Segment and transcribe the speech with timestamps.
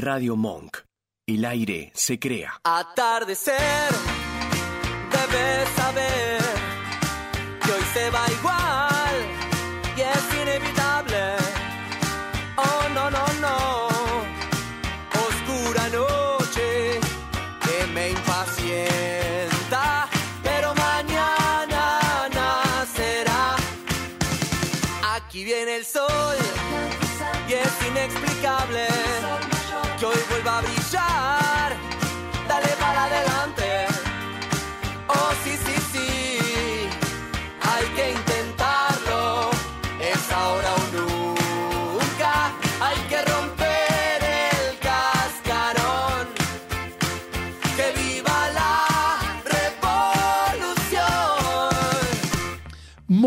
[0.00, 0.78] Radio Monk.
[1.26, 2.60] El aire se crea.
[2.64, 3.54] Atardecer,
[5.12, 6.40] debes saber
[7.62, 8.89] que hoy se va igual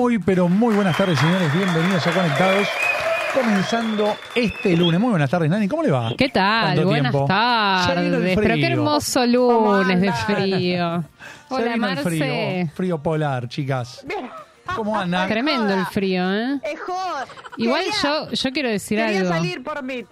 [0.03, 1.53] Muy, pero muy buenas tardes, señores.
[1.53, 2.67] Bienvenidos a Conectados.
[3.33, 4.99] Comenzando este lunes.
[4.99, 5.69] Muy buenas tardes, Nani.
[5.69, 6.13] ¿Cómo le va?
[6.17, 6.75] ¿Qué tal?
[6.75, 8.37] ¿Cuánto Buenas tardes.
[8.37, 11.05] Pero qué hermoso lunes de frío.
[11.49, 12.71] Hola, el frío, Marce.
[12.75, 14.05] frío polar, chicas.
[14.75, 15.29] ¿Cómo andan?
[15.29, 16.59] Tremendo el frío, ¿eh?
[16.65, 16.79] Es.
[17.55, 19.29] Igual yo, yo quiero decir Quería algo.
[19.31, 20.03] salir por mí.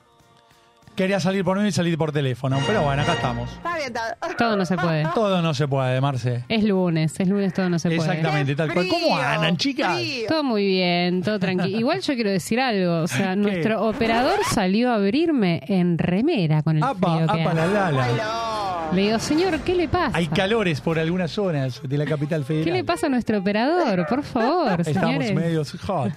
[1.02, 3.52] Quería salir por mí y salir por teléfono, pero bueno, acá estamos.
[3.54, 5.04] Está bien, está Todo no se puede.
[5.16, 6.44] Todo no se puede, Marce.
[6.48, 8.02] Es lunes, es lunes, todo no se puede.
[8.02, 8.88] Exactamente, tal cual.
[8.88, 9.96] ¿Cómo andan, chicas?
[9.96, 10.28] frío.
[10.28, 11.80] Todo muy bien, todo tranquilo.
[11.80, 13.02] Igual yo quiero decir algo.
[13.02, 17.54] O sea, nuestro operador salió a abrirme en remera con el Apa, frío que apa
[17.56, 18.06] la lala.
[18.06, 18.96] Aló.
[18.96, 20.16] Le digo, señor, ¿qué le pasa?
[20.16, 22.66] Hay calores por algunas zonas de la capital federal.
[22.66, 24.06] ¿Qué le pasa a nuestro operador?
[24.06, 25.34] Por favor, Estamos señores.
[25.34, 26.12] medio hot.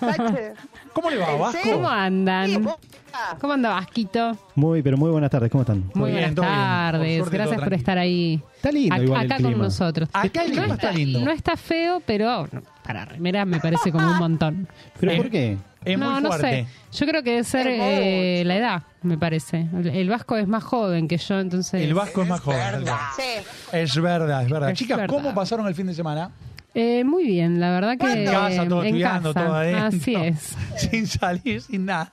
[0.93, 1.59] ¿Cómo le va, ¿En Vasco?
[1.73, 2.69] ¿Cómo Sí, andan?
[3.15, 4.37] Ah, ¿Cómo anda Vasquito?
[4.55, 5.85] Muy, pero muy buenas tardes, ¿cómo están?
[5.95, 6.55] Muy bien, buenas todo bien.
[6.59, 7.17] Por tardes.
[7.19, 7.77] suerte, Gracias por tranquilo.
[7.79, 8.43] estar ahí.
[8.57, 9.65] Está lindo Ac- igual el acá con clima.
[9.65, 10.09] nosotros.
[10.13, 11.21] Acá el no clima está lindo.
[11.21, 14.69] No está feo, pero no, para remera me parece como un montón.
[15.01, 15.57] ¿Pero por qué?
[15.85, 16.67] Es no, muy no fuerte.
[16.91, 16.99] sé.
[16.99, 19.67] Yo creo que debe ser Es eh, la edad, me parece.
[19.75, 21.83] El, el Vasco es más joven que yo, entonces.
[21.83, 22.59] El Vasco es más joven.
[22.59, 22.97] ¿verdad?
[23.17, 23.45] Sí.
[23.73, 24.71] Es verdad, es verdad.
[24.71, 25.15] Es Chicas, verdad.
[25.15, 26.31] ¿cómo pasaron el fin de semana?
[26.77, 28.13] Eh, muy bien, la verdad que.
[28.13, 29.47] En casa, todo en estudiando, casa.
[29.47, 29.85] todo adentro.
[30.01, 30.57] Así es.
[30.91, 32.13] Sin salir, sin nada.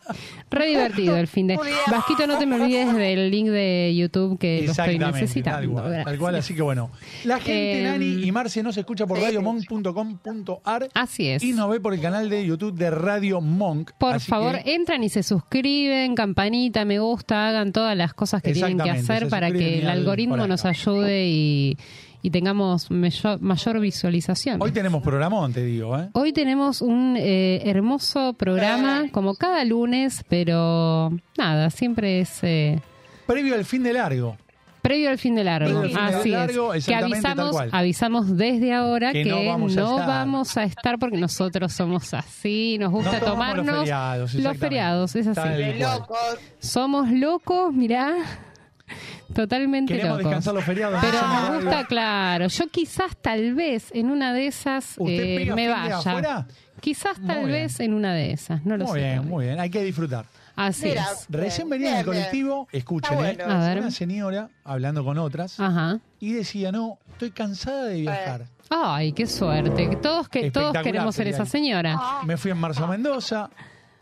[0.52, 1.58] Re divertido el fin de.
[1.90, 5.60] Vasquito, no te me olvides del link de YouTube que lo estoy necesitando.
[5.60, 6.20] tal cual, tal Gracias.
[6.20, 6.92] cual, así que bueno.
[7.24, 11.44] La gente, Eh, Nani y Marce, nos escucha por radiomonk.com.ar Así es.
[11.44, 13.92] y nos ve por el canal de YouTube de Radio Monk.
[13.98, 18.54] Por favor, que- entran y se suscriben, campanita, me gusta, hagan todas las cosas que
[18.54, 21.78] tienen que hacer para que el al- algoritmo nos ayude y,
[22.22, 24.62] y tengamos mayor, mayor visualización.
[24.62, 26.10] Hoy tenemos programón, te digo, ¿eh?
[26.14, 32.80] Hoy tenemos un eh, hermoso programa, como cada lunes, pero nada, siempre es eh,
[33.26, 34.38] Previo al fin de largo.
[34.82, 35.82] previo al fin de largo.
[35.82, 36.86] De Así largo, es.
[36.86, 37.70] Que avisamos, cual.
[37.72, 40.08] avisamos desde ahora Que que, no vamos a estar.
[40.08, 45.16] vamos a estar porque nosotros somos así, nos gusta No tomarnos los feriados, los feriados,
[45.16, 45.80] es así.
[45.80, 46.18] Locos.
[46.60, 48.16] Somos locos, mirá.
[49.34, 50.26] Totalmente Queremos locos.
[50.26, 51.00] descansar los feriados.
[51.02, 51.56] Pero radio.
[51.62, 52.48] gusta, claro.
[52.48, 55.98] Yo quizás, tal vez, en una de esas ¿Usted eh, pega me fin de vaya.
[55.98, 56.48] afuera?
[56.80, 57.64] Quizás, tal Muy bien.
[57.64, 58.66] vez, en una de esas.
[58.66, 59.00] No lo Muy sé.
[59.00, 59.30] bien, todavía.
[59.36, 59.60] muy bien.
[59.60, 60.26] Hay que disfrutar.
[60.56, 61.06] Así Mira.
[61.12, 61.26] es.
[61.30, 62.24] Recién Bien, venía en el bien, bien.
[62.24, 63.36] colectivo, escuchen, ¿eh?
[63.38, 63.54] bueno.
[63.54, 63.80] A ver.
[63.80, 66.00] Una señora hablando con otras Ajá.
[66.20, 68.46] y decía, no, estoy cansada de viajar.
[68.70, 69.98] Ay, qué suerte.
[70.02, 71.98] Todos, que, todos queremos ser esa señora.
[72.26, 73.50] Me fui en marzo a Mendoza,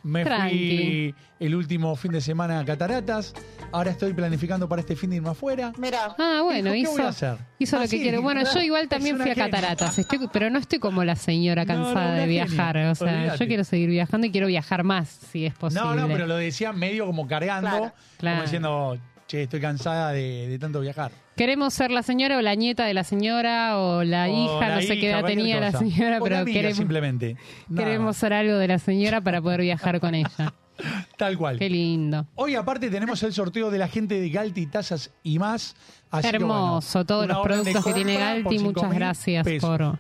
[0.04, 3.34] me fui el último fin de semana a Cataratas,
[3.72, 5.72] ahora estoy planificando para este fin de irme afuera.
[5.78, 6.16] Mira.
[6.18, 7.46] Ah, bueno, Dijo, ¿qué voy a hizo, hacer?
[7.60, 8.18] hizo lo Así, que quiere.
[8.18, 8.56] Bueno, ¿verdad?
[8.56, 9.50] yo igual también fui a genia.
[9.50, 12.46] cataratas, estoy- pero no estoy como la señora No, no, cansada una de genia.
[12.46, 12.78] viajar.
[12.78, 13.38] O sea, Olvídate.
[13.40, 15.84] yo quiero seguir viajando y quiero viajar más, si es posible.
[15.86, 17.94] No, no, pero lo decía medio como cargando, Claro.
[18.18, 18.36] Claro.
[18.38, 18.98] como diciendo,
[19.30, 21.12] che, estoy cansada de, de tanto viajar.
[21.36, 24.76] Queremos ser la señora o la nieta de la señora o la O hija, la
[24.76, 25.80] no sé qué hija, edad cualquier tenía la cosa.
[25.80, 27.38] señora, O pero amiga, queremos, simplemente.
[27.70, 30.54] Nada queremos ser algo de la señora para poder viajar con ella.
[31.18, 31.60] Tal cual.
[31.60, 32.26] Qué lindo.
[32.36, 35.76] Hoy aparte tenemos el sorteo de la gente de Galti, tazas y más.
[36.10, 39.70] Así que, Hermoso, bueno, todos los productos que tiene Galti, muchas 5.000 gracias pesos.
[39.70, 40.00] por,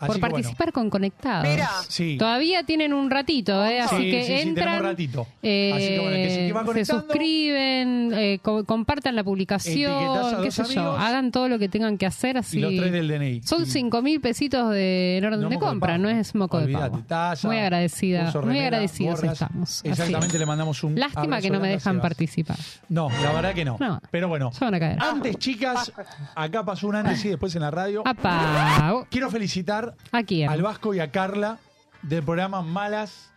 [0.00, 1.46] Así por que, bueno, participar con Conectados.
[1.48, 1.68] Mira.
[1.88, 2.16] Sí.
[2.18, 3.80] Todavía tienen un ratito, ¿eh?
[3.80, 5.26] así Sí, que sí, sí, entran, tenemos ratito.
[5.42, 9.24] eh, Así que, bueno, el que se- que va se suscriben, eh, co- compartan la
[9.24, 12.58] publicación, qué sé yo, hagan todo lo que tengan que hacer así.
[12.58, 13.42] Y los tres del DNI.
[13.42, 16.72] Son Y- cinco mil pesitos de, en orden No de compra, no es moco de
[16.72, 17.02] pavo.
[17.06, 19.32] taza, muy agradecida, muy agradecidos gorras.
[19.42, 19.80] estamos.
[19.84, 20.40] Exactamente, es.
[20.40, 22.56] le mandamos un Lástima que no me dejan participar.
[22.88, 23.76] No, la verdad que no.
[23.80, 24.00] No.
[24.10, 24.98] Pero bueno, Se van a caer.
[25.00, 25.92] antes, chicas,
[26.34, 28.02] acá pasó un antes y después en la radio.
[28.06, 29.04] ¡Apa!
[29.10, 30.48] Quiero felicitar ¿A quién?
[30.48, 31.58] al Vasco y a Carla
[32.02, 33.30] del programa Malas,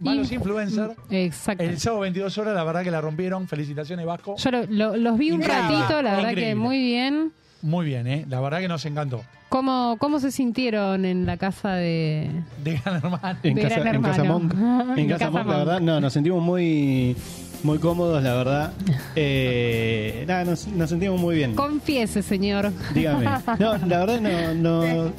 [0.00, 0.90] Malos Inf- Influencer.
[1.10, 1.62] Exacto.
[1.62, 3.46] El sábado 22 horas, la verdad que la rompieron.
[3.48, 4.36] Felicitaciones, Vasco.
[4.36, 7.32] Yo lo- lo- los vi un Increíble, ratito, la verdad que muy bien.
[7.62, 8.24] Muy bien, ¿eh?
[8.28, 9.22] La verdad que nos encantó.
[9.50, 12.30] ¿Cómo, ¿Cómo se sintieron en la casa de,
[12.64, 13.38] De Gran Hermano.
[13.42, 14.38] En de casa, en casa Hermano?
[14.38, 14.54] Monk.
[14.92, 17.16] En En casa Casa Monk, la verdad, no, nos sentimos muy
[17.62, 18.72] muy cómodos, la verdad.
[19.16, 21.54] Eh, nada, nos, nos sentimos muy bien.
[21.54, 22.72] Confiese, señor.
[22.94, 23.26] Dígame.
[23.58, 25.12] No, la verdad no, no.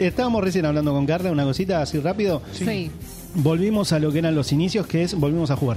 [0.00, 2.42] Estábamos recién hablando con Carla, una cosita así rápido.
[2.52, 2.90] Sí.
[3.34, 5.76] Volvimos a lo que eran los inicios, que es volvimos a jugar.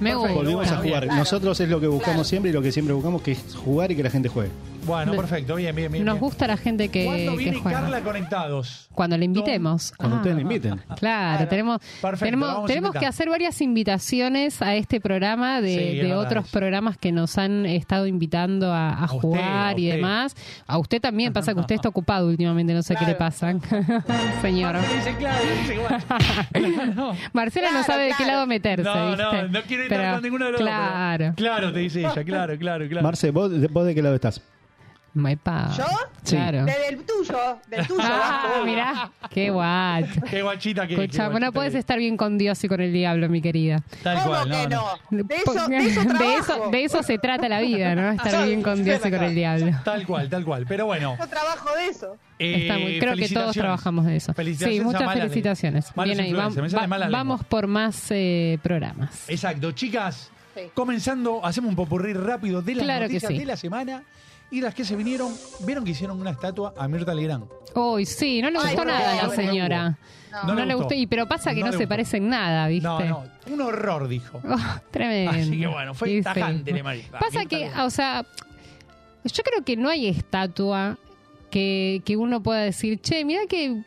[0.00, 0.32] Me gusta.
[0.32, 1.06] Volvimos a jugar.
[1.08, 3.96] Nosotros es lo que buscamos siempre y lo que siempre buscamos, que es jugar y
[3.96, 4.50] que la gente juegue.
[4.86, 6.04] Bueno, perfecto, bien, bien, bien.
[6.04, 6.20] Nos bien.
[6.20, 7.80] gusta la gente que, ¿Cuándo que viene juega.
[7.80, 8.88] Carla Conectados?
[8.92, 9.92] Cuando le invitemos.
[9.96, 10.18] Cuando Ah.
[10.18, 10.76] ustedes le inviten.
[10.96, 11.48] Claro, Claro.
[11.48, 16.48] tenemos, Perfecto, la tenemos, tenemos que hacer varias invitaciones a este programa de, Sí, otros
[16.50, 19.42] programas que nos han estado invitando a, jugar
[19.76, 19.96] a y usted.
[19.96, 20.36] demás.
[20.66, 23.52] A usted también pasa que usted está ocupado últimamente, no sé qué le pasa.
[24.42, 24.76] Señor.
[24.80, 26.94] Dice claro, dice igual.
[26.96, 28.84] no, Marcela no Claro, sabe de qué lado meterse.
[28.84, 29.22] no, ¿viste?
[29.22, 31.32] no, no quiero Pero, con ninguno de los pero- Claro.
[31.36, 33.02] Claro, te dice ella, claro, claro, claro.
[33.02, 34.40] Marce, ¿vos, ¿vos de qué lado estás?
[35.14, 35.70] Maepa.
[35.76, 35.84] ¿Yo?
[36.22, 36.36] Sí.
[36.36, 36.64] Claro.
[36.64, 38.00] Desde el tuyo, del tuyo.
[38.06, 40.20] Ah, mirá, qué guacho.
[40.30, 43.40] Qué guachita que Escucha, no puedes estar bien con Dios y con el diablo, mi
[43.40, 43.82] querida.
[44.02, 44.84] Tal ¿Cómo cual, que no?
[45.10, 48.10] De eso, Porque- de eso de eso, de eso se trata la vida, ¿no?
[48.10, 49.70] Estar bien con Dios y con el diablo.
[49.84, 50.64] Tal cual, tal cual.
[50.68, 51.16] Pero bueno.
[51.18, 52.16] Yo trabajo de eso.
[52.38, 54.34] eh, Está muy- creo que todos trabajamos de eso.
[54.34, 55.92] Felicitaciones Sí, muchas felicitaciones.
[56.02, 56.50] Bien ahí, va-
[57.10, 59.28] vamos por más eh, programas.
[59.28, 60.30] Exacto, chicas.
[60.54, 60.60] Sí.
[60.72, 63.38] Comenzando, hacemos un popurrí rápido de las Claro que noticias sí.
[63.38, 64.02] de la semana
[64.50, 65.32] y las que se vinieron.
[65.60, 67.44] ¿Vieron que hicieron una estatua a Mirta Legrand?
[67.74, 69.98] Uy, sí, no le Ay, gustó no, nada a no, la no señora.
[70.46, 70.78] No No, le gustó.
[70.88, 70.94] gustó.
[70.94, 71.88] Y, pero pasa que No se gustó.
[71.88, 72.86] parece en nada, ¿viste?
[72.86, 74.40] No, no, un horror, dijo.
[74.48, 74.56] Oh,
[74.90, 75.30] tremendo.
[75.32, 76.22] Así que bueno, fue Sí, sí.
[76.22, 77.18] tajante de Marita.
[77.18, 77.86] Pasa Mirta que, Legrand.
[77.86, 78.24] o sea,
[79.24, 80.98] yo creo que no hay estatua
[81.50, 83.82] que, que uno pueda decir, che, mira que.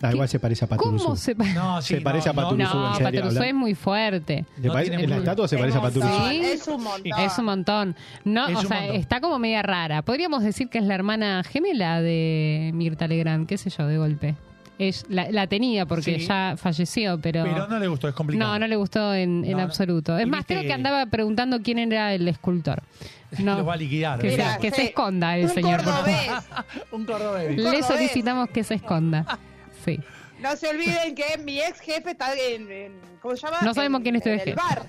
[0.00, 1.04] Ah, igual se parece a Paturuzú.
[1.04, 1.54] ¿Cómo se parece?
[1.56, 2.98] No, sí, se parece a Paturuzú, no,
[3.32, 4.44] No, es muy fuerte.
[4.60, 6.28] ¿Le No parece- tiene- la estatua se Es parece a Paturuzú.
[6.30, 6.40] Sí.
[6.44, 7.20] Es un montón.
[7.20, 7.96] Es un montón.
[8.24, 8.96] No, Es o sea, montón.
[8.96, 10.02] está como media rara.
[10.02, 14.34] Podríamos decir que es la hermana gemela de Mirta Legrand, qué sé yo, de golpe.
[14.78, 16.26] Es, la, la tenía porque Sí.
[16.28, 17.42] ya falleció, pero...
[17.42, 18.52] Pero no le gustó, es complicado.
[18.52, 19.62] No, no le gustó en, en No, no.
[19.64, 20.16] absoluto.
[20.16, 22.82] Es más, viste creo que andaba preguntando quién era el escultor.
[23.40, 24.18] No, Lo va a liquidar.
[24.20, 24.30] que,
[24.70, 25.82] se, esconda el Un señor.
[25.82, 26.04] por favor.
[26.06, 26.30] cordobés.
[26.92, 27.56] un cordobés.
[27.58, 29.38] Le solicitamos que se esconda.
[29.84, 30.00] Sí.
[30.40, 33.58] No se olviden que mi ex jefe está en, en- ¿cómo se llama?
[33.62, 34.62] No sabemos En- quién es tu en ex el jefe.
[34.68, 34.82] bar.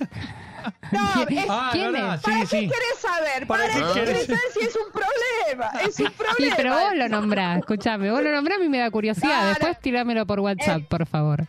[0.91, 2.19] No, es, Ah, ¿Quién no, no, es?
[2.21, 2.57] sí, ¿para sí.
[2.59, 3.47] qué querés saber?
[3.47, 4.25] ¿Para ¿Para, qué querés?
[4.27, 5.71] saber si es un problema?
[5.81, 6.55] Es un Sí, problema.
[6.57, 9.49] pero vos lo nombrás, escuchame, vos lo nombrás a mí me da curiosidad.
[9.49, 10.85] Después tirámelo por WhatsApp, Eh.
[10.89, 11.41] por favor.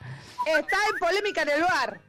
[0.47, 2.01] Está en polémica en el bar.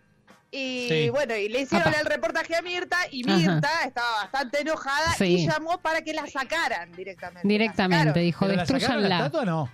[0.54, 1.10] Y Sí.
[1.10, 2.00] bueno, y le hicieron Apa.
[2.00, 3.38] el reportaje a Mirta y Ajá.
[3.38, 5.26] Mirta estaba bastante enojada Sí.
[5.26, 7.48] y llamó para que la sacaran directamente.
[7.48, 9.18] Directamente, dijo, ¿Pero la sacaron la destruyanla.
[9.26, 9.70] estatua o no?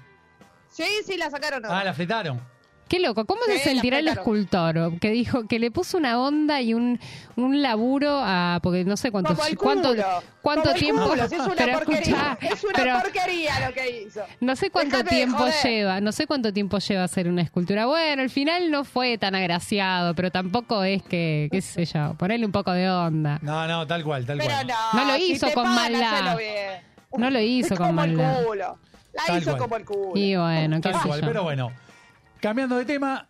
[0.78, 1.64] Sí, sí, la sacaron.
[1.66, 2.40] Ah, la fletaron.
[2.88, 4.38] Qué loco, ¿cómo Sí, se la sentirá el fletaron.
[4.38, 5.00] escultor?
[5.02, 6.98] Que dijo que le puso una onda y un,
[7.36, 8.62] un laburo a.
[8.64, 10.04] Porque no sé cuánto, Como el cuánto, culo.
[10.42, 11.10] cuánto Como el tiempo.
[11.10, 12.00] culo, si es una pero porquería.
[12.00, 14.22] escuchá, es una pero porquería lo que hizo.
[14.40, 15.54] no sé cuánto Déjate de tiempo joder.
[15.66, 17.88] lleva, no sé cuánto tiempo lleva hacer una escultura.
[17.88, 22.46] Bueno, al final no fue tan agraciado, pero tampoco es que, qué sé yo, ponerle
[22.46, 23.38] un poco de onda.
[23.42, 24.68] No, no, tal cual, tal Pero cual.
[24.68, 26.14] no, No lo si hizo te con pagan, maldad.
[26.14, 26.82] hacelo bien.
[27.18, 28.40] No lo hizo Es con como maldad.
[28.40, 28.80] el culo.
[29.18, 29.62] La Tal hizo cual.
[29.62, 30.12] como el culo.
[30.16, 31.28] Y bueno, qué Tal sé cual, yo.
[31.28, 31.72] pero bueno.
[32.40, 33.28] Cambiando de tema,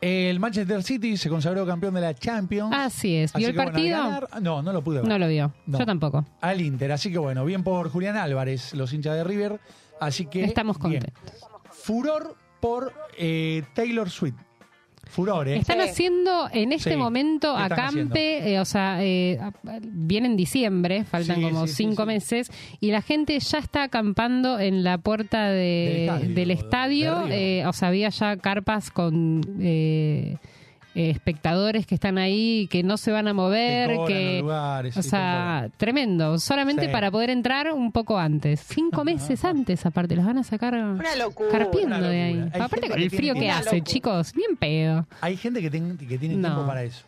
[0.00, 2.72] el Manchester City se consagró campeón de la Champions.
[2.74, 3.34] Así es.
[3.34, 3.98] Así ¿Vio el que, bueno, al partido?
[3.98, 5.08] ganar- no, no lo pude ver.
[5.08, 5.52] No lo vio.
[5.66, 5.78] No.
[5.80, 6.24] Yo tampoco.
[6.40, 9.60] Al Inter, así que bueno, bien por Julián Álvarez, los hinchas de River.
[10.00, 10.44] Así que.
[10.44, 11.02] Estamos bien.
[11.02, 11.46] contentos.
[11.72, 14.36] Furor por eh, Taylor Swift.
[15.08, 15.56] Furor, ¿eh?
[15.56, 15.88] Están Sí.
[15.88, 19.38] haciendo en este Sí, momento ¿qué están acampe, eh, o sea, eh,
[19.82, 22.06] viene en diciembre, faltan Sí, como cinco sí.
[22.06, 22.50] meses,
[22.80, 27.72] y la gente ya está acampando en la puerta de- Del estadio, del eh, o
[27.72, 29.40] sea, había ya carpas con
[30.98, 35.68] eh, espectadores que están ahí, que no se van a mover, Que lugares, o sea,
[35.76, 36.92] tremendo, solamente Sí.
[36.92, 41.14] para poder entrar un poco antes, cinco meses antes aparte, los van a sacar Una
[41.14, 41.50] locura.
[41.50, 42.50] carpiendo Una de ahí.
[42.52, 43.84] Hay Aparte con el frío que que- hace, locura.
[43.84, 45.06] chicos, bien pedo.
[45.20, 46.48] Hay gente que, ten- que tiene No.
[46.48, 47.04] tiempo para eso.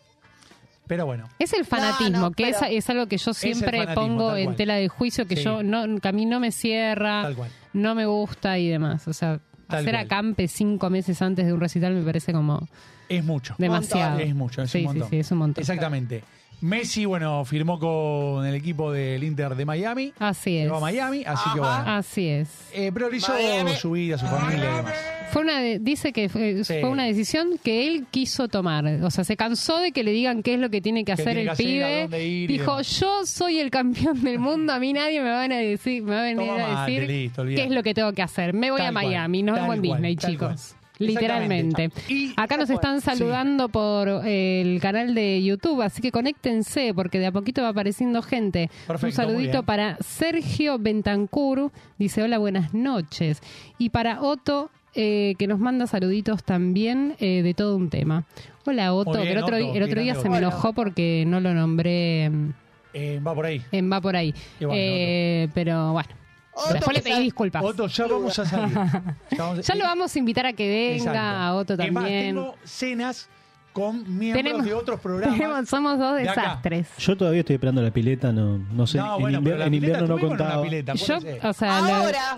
[0.86, 1.28] Pero bueno.
[1.38, 4.88] Es el fanatismo, No, no, que es, algo que yo siempre pongo en tela de
[4.88, 5.42] juicio, que Sí.
[5.44, 7.50] yo no, que a mí no me cierra, Tal cual.
[7.72, 9.06] no me gusta y demás.
[9.08, 9.40] O sea,
[9.70, 10.04] Tal hacer cual.
[10.04, 12.68] acampe cinco meses antes de un recital me parece como
[13.08, 13.54] Es mucho.
[13.58, 14.18] demasiado.
[14.18, 15.02] Es mucho, es sí, un montón.
[15.04, 15.62] Sí, sí, es un montón.
[15.62, 16.22] Exactamente.
[16.62, 20.12] Messi, bueno, firmó con el equipo del Inter de Miami.
[20.18, 20.64] Así es.
[20.64, 21.74] Llegó a Miami, así que bueno.
[21.86, 22.48] Así es.
[22.74, 23.72] Eh, priorizó Miami.
[23.72, 24.94] su vida, su familia y demás.
[25.32, 26.74] Fue una de- dice que fue, Sí.
[26.80, 28.84] fue una decisión que él quiso tomar.
[29.02, 31.22] O sea, se cansó de que le digan qué es lo que tiene que Qué
[31.22, 32.00] hacer tiene el que hacer, a pibe.
[32.02, 33.00] dónde ir y Dijo, demás.
[33.00, 36.20] yo soy el campeón del mundo, a mí nadie me va a decir, me va
[36.20, 37.62] a venir Toma a mate, decir listo, olvidate.
[37.62, 38.52] qué es lo que tengo que hacer.
[38.54, 40.48] Me voy Tal a cual, Miami, nos tal vemos en cual, Disney, tal chicos.
[40.72, 40.79] cual.
[41.00, 41.90] Literalmente.
[42.08, 47.18] Y- Acá nos están saludando por eh, el canal de YouTube, así que conéctense porque
[47.18, 48.70] de a poquito va apareciendo gente.
[48.86, 53.40] Perfecto, Un saludito para Sergio Bentancur, dice hola, buenas noches.
[53.78, 58.24] Y para Otto eh, que nos manda saluditos también eh, de todo un tema.
[58.66, 61.40] Hola Otto, que bien, el otro, Otto, el otro día se me enojó porque no
[61.40, 62.50] lo nombré mm,
[62.92, 63.62] Eh, va por ahí.
[63.72, 64.34] en Va por ahí.
[64.58, 66.08] Bueno, Eh, pero bueno,
[66.52, 67.62] Otto, después le pedí disculpas.
[67.64, 68.74] Otto, ya vamos a salir.
[69.30, 71.18] Ya, vamos a- Ya lo vamos a invitar a que venga, Exacto.
[71.20, 72.34] a Otto también.
[72.36, 73.28] tengo cenas
[73.72, 75.38] con miembros Tenemos- de otros programas.
[75.38, 76.40] Tenemos- somos dos de acá.
[76.40, 76.88] desastres.
[76.98, 78.98] Yo todavía estoy esperando la pileta, no, no sé.
[78.98, 80.60] no, en, bueno, invier- invierno no contaba.
[80.62, 82.36] pileta, Yo, o sea, lo- Ahora,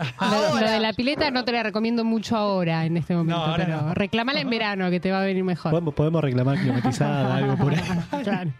[0.60, 3.80] lo, de la pileta no te la recomiendo mucho ahora, en este momento, ahora pero
[3.80, 3.94] no.
[3.94, 5.70] reclamala en verano, que te va a venir mejor.
[5.70, 7.80] Podemos, podemos reclamar climatizada, algo por ahí.
[8.22, 8.50] Claro.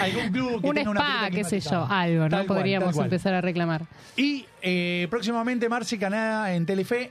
[0.00, 2.28] Algún club que Un tenga una spa, pileta qué sé yo, algo, ¿no?
[2.36, 3.06] Tal Podríamos cual.
[3.06, 3.82] empezar a reclamar.
[4.16, 7.10] Y eh, próximamente, Marci Canadá en Telefe,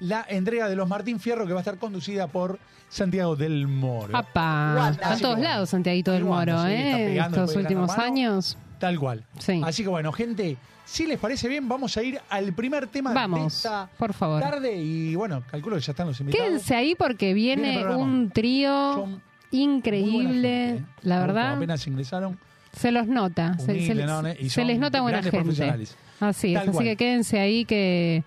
[0.00, 2.58] la entrega de los Martín Fierro que va a estar conducida por
[2.88, 4.12] Santiago del Moro.
[4.12, 4.90] Papá, Guarda.
[4.92, 7.04] está en Así todos lados Santiaguito del Moro, sí, ¿eh?
[7.08, 8.56] pegando Estos de últimos años.
[8.78, 9.24] Tal cual.
[9.38, 9.60] Sí.
[9.64, 13.14] Así que bueno, gente, si les parece bien, vamos a ir al primer tema de
[13.16, 14.40] Vamos, esta por favor.
[14.40, 14.76] tarde.
[14.76, 16.46] Y bueno, calculo que ya están los invitados.
[16.48, 20.84] Quédense ahí porque Viene un trío increíble, ¿eh?
[21.02, 21.56] la Como verdad.
[21.56, 22.38] Apenas ingresaron.
[22.72, 24.28] Se los nota, se, se Humilde, les- ¿no?
[24.38, 25.86] Y se les nota buena gente.
[26.20, 26.84] Así es, así cual.
[26.84, 28.24] que quédense ahí que,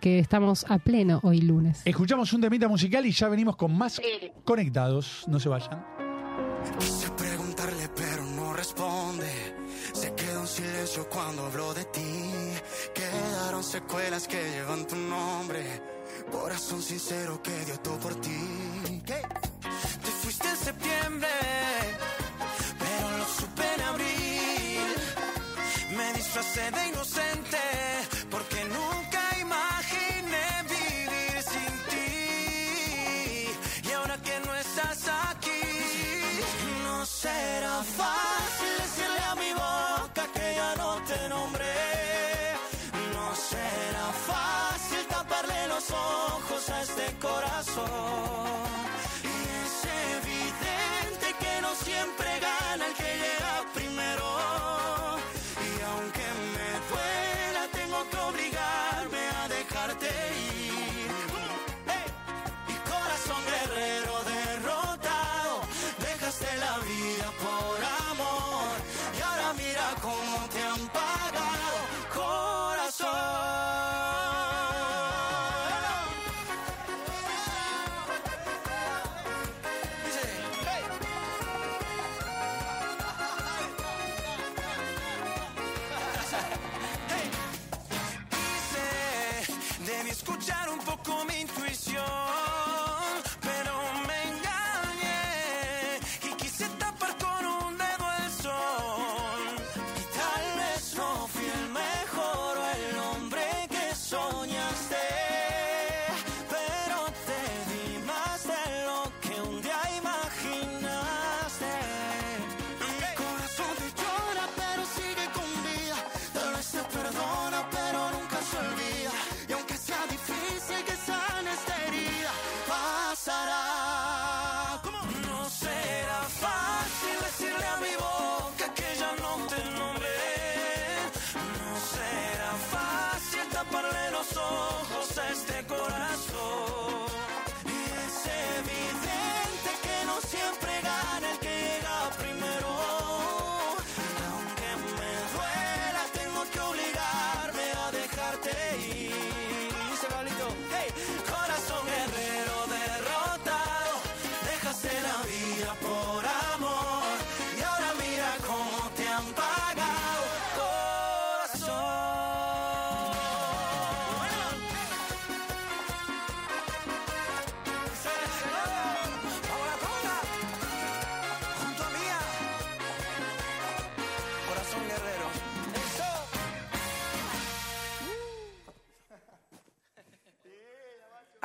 [0.00, 1.82] que estamos a pleno hoy lunes.
[1.84, 4.00] Escuchamos un temita musical y ya venimos con más
[4.44, 5.24] conectados.
[5.28, 5.84] No se vayan.
[6.80, 9.30] Quise preguntarle pero no responde.
[9.92, 12.00] Se quedó en silencio cuando habló de ti.
[12.94, 15.60] Quedaron secuelas que llevan tu nombre.
[16.30, 18.30] Corazón sincero que dio todo por ti.
[19.06, 19.14] ¿Qué?
[20.66, 21.28] Septiembre,
[22.76, 24.96] pero lo supe en abril.
[25.96, 27.62] Me disfracé de inocente
[28.28, 33.48] porque nunca imaginé vivir sin ti.
[33.88, 35.62] Y ahora que no estás aquí,
[36.82, 38.25] no será fácil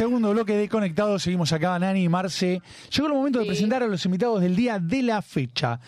[0.00, 2.62] Segundo bloque de Conectados, seguimos acá, Nani y Marce.
[2.90, 5.78] Llegó el momento de presentar a los invitados del día de la fecha.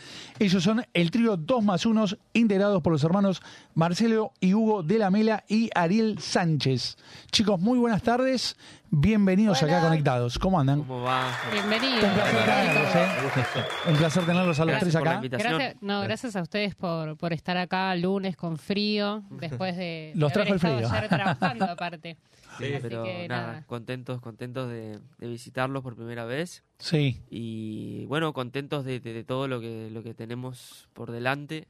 [0.43, 3.41] Ellos son el trío 2 más 1, integrados por los hermanos
[3.77, 6.97] Marcelo y Hugo de la Mela y Ariel Sánchez.
[7.31, 8.57] Chicos, muy buenas tardes.
[8.91, 10.41] Bienvenidos acá a Conectados.
[10.41, 10.81] ¿Cómo andan?
[10.81, 11.31] ¿Cómo va?
[11.53, 12.09] Bienvenido.
[12.09, 13.65] Un placer tenerlos, ¿eh?
[13.87, 15.29] Un placer tenerlos a los Gracias tres por la acá.
[15.29, 20.33] Gracias, no, gracias a ustedes por, por estar acá lunes con frío, después de, Los
[20.33, 20.91] de haber trajo el frío.
[20.91, 22.17] ayer trabajando aparte.
[22.59, 23.65] Sí, Así pero que nada, nada.
[23.67, 29.23] contentos, contentos de, de visitarlos por primera vez Sí, y bueno, contentos de, de- de
[29.23, 31.69] todo lo que, lo que tenemos por delante.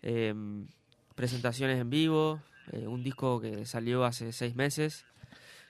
[0.00, 0.66] Em,
[1.14, 2.40] presentaciones en vivo,
[2.72, 5.04] eh, un disco que salió hace seis meses,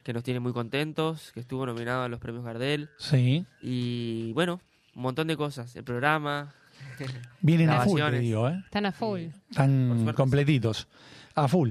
[0.04, 3.44] que nos tiene muy contentos, que estuvo nominado a los premios Gardel sí.
[3.60, 4.60] y bueno,
[4.94, 6.54] un montón de cosas, el programa.
[7.40, 8.62] Vienen a full, te digo, ¿eh?
[8.64, 9.22] Están a full.
[9.50, 10.86] Están completitos.
[11.34, 11.70] A full.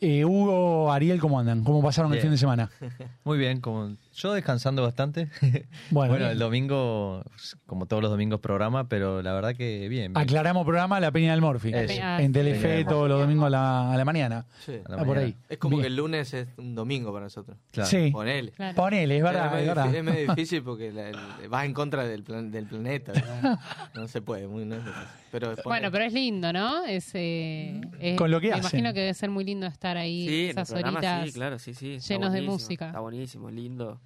[0.00, 1.62] Eh, Hugo, Ariel, ¿cómo andan?
[1.62, 2.68] ¿Cómo pasaron el fin de semana?
[3.24, 5.28] Muy bien, como yo descansando bastante.
[5.90, 7.22] Bueno, el domingo,
[7.66, 10.12] como todos los domingos, programa, pero la verdad que bien.
[10.12, 10.16] bien.
[10.18, 11.70] aclaramos programa La Peña del Morfi.
[11.74, 12.32] En.
[12.32, 14.46] Telefe todos los domingos a la, a la mañana.
[14.64, 14.72] Sí.
[14.84, 15.20] A la Ah, por mañana.
[15.26, 15.36] ahí.
[15.48, 15.82] Es como Bien.
[15.82, 17.56] que el lunes es un domingo para nosotros.
[17.72, 17.88] Claro.
[17.90, 18.52] Sí, Ponele.
[18.52, 18.74] Claro.
[18.76, 19.86] ponele, es verdad, es, verdad.
[19.86, 23.12] difí- es medio difícil porque la- el- vas en contra del, plan- del planeta.
[23.42, 23.58] ¿no?
[24.02, 25.06] No se puede, muy, no es difícil.
[25.30, 25.54] Pero.
[25.64, 26.84] Bueno, pero es lindo, ¿no?
[26.84, 28.62] Es, eh, es- Con lo que me hacen.
[28.80, 31.26] imagino que debe ser muy lindo estar ahí Sí, en el esas programa horitas.
[31.26, 31.94] sí, claro, sí, sí.
[31.94, 32.86] está llenos de música.
[32.88, 34.00] Está buenísimo, lindo.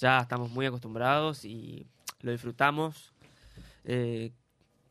[0.00, 1.86] Ya estamos muy acostumbrados y
[2.22, 3.12] lo disfrutamos.
[3.84, 4.32] Eh,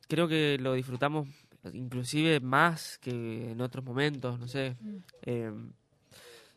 [0.07, 1.27] creo que lo disfrutamos
[1.73, 4.77] inclusive más que en otros momentos, no sé.
[5.23, 5.51] Eh,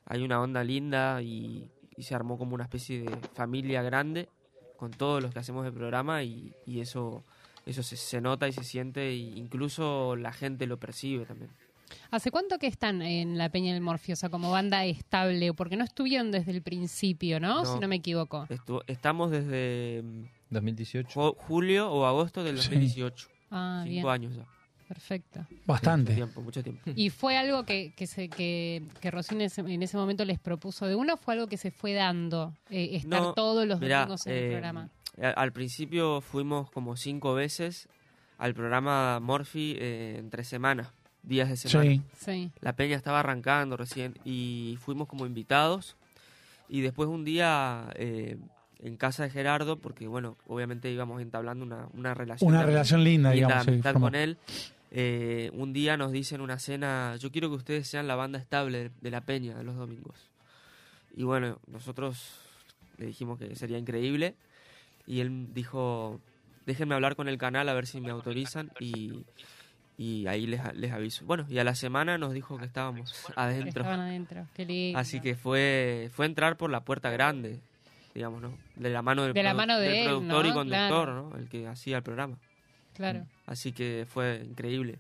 [0.05, 4.29] hay una onda linda y, se armó como una especie de familia grande
[4.77, 7.23] con todos los que hacemos el programa y, y eso
[7.65, 11.51] eso se, se nota y se siente e incluso la gente lo percibe también.
[12.11, 14.13] ¿Hace cuánto que están en la Peña del Morfio?
[14.15, 17.63] O sea, como banda estable, porque no estuvieron desde el principio, ¿no?
[17.65, 17.75] No.
[17.75, 18.47] Si no me equivoco.
[18.49, 21.21] Estu- estamos desde mm, 2018.
[21.21, 22.69] ju- julio o agosto del Sí.
[22.69, 23.29] 2018.
[23.51, 23.97] Ah, bien.
[23.99, 24.47] Cinco años ya.
[24.89, 25.41] Perfecto.
[25.49, 26.15] Mucho Bastante.
[26.15, 26.83] tiempo, mucho tiempo.
[26.95, 30.39] ¿Y fue algo que, que, se, que, que Rocín en ese, en ese momento les
[30.39, 32.53] propuso de uno o fue algo que se fue dando?
[32.69, 34.91] eh, estar No, todos los Mirá, domingos en el eh, programa.
[35.37, 37.89] Al principio fuimos como cinco veces
[38.39, 40.89] al programa Morphy eh, en tres semanas,
[41.23, 41.91] días de semana.
[41.91, 42.51] Sí, Sí.
[42.61, 45.97] La peña estaba arrancando recién y fuimos como invitados.
[46.69, 48.39] Y después un día eh,
[48.81, 52.49] en casa de Gerardo, porque bueno, obviamente íbamos entablando una, una relación.
[52.51, 53.65] una de- relación linda, digamos.
[53.67, 54.39] sí, con él.
[54.91, 58.39] Eh, un día nos dice en una cena, yo quiero que ustedes sean la banda
[58.39, 60.31] estable de la peña de los domingos.
[61.17, 62.41] Y bueno, nosotros
[62.99, 64.35] le dijimos que sería increíble.
[65.07, 66.21] Y él dijo,
[66.67, 68.71] déjenme hablar con el canal a ver si me autorizan.
[68.81, 69.25] Y,
[70.03, 71.25] y ahí les, les aviso.
[71.25, 73.83] Bueno, y a la semana nos dijo que estábamos adentro.
[73.83, 74.47] Estaban adentro.
[74.55, 74.99] Qué lindo.
[74.99, 77.61] Así que fue, fue entrar por la puerta grande,
[78.15, 78.57] digamos, ¿no?
[78.77, 81.31] De la mano del, De la mano de del él, productor y conductor, Claro.
[81.31, 81.37] ¿no?
[81.39, 82.37] El que hacía el programa.
[82.95, 83.27] Claro.
[83.47, 84.99] Así que fue increíble.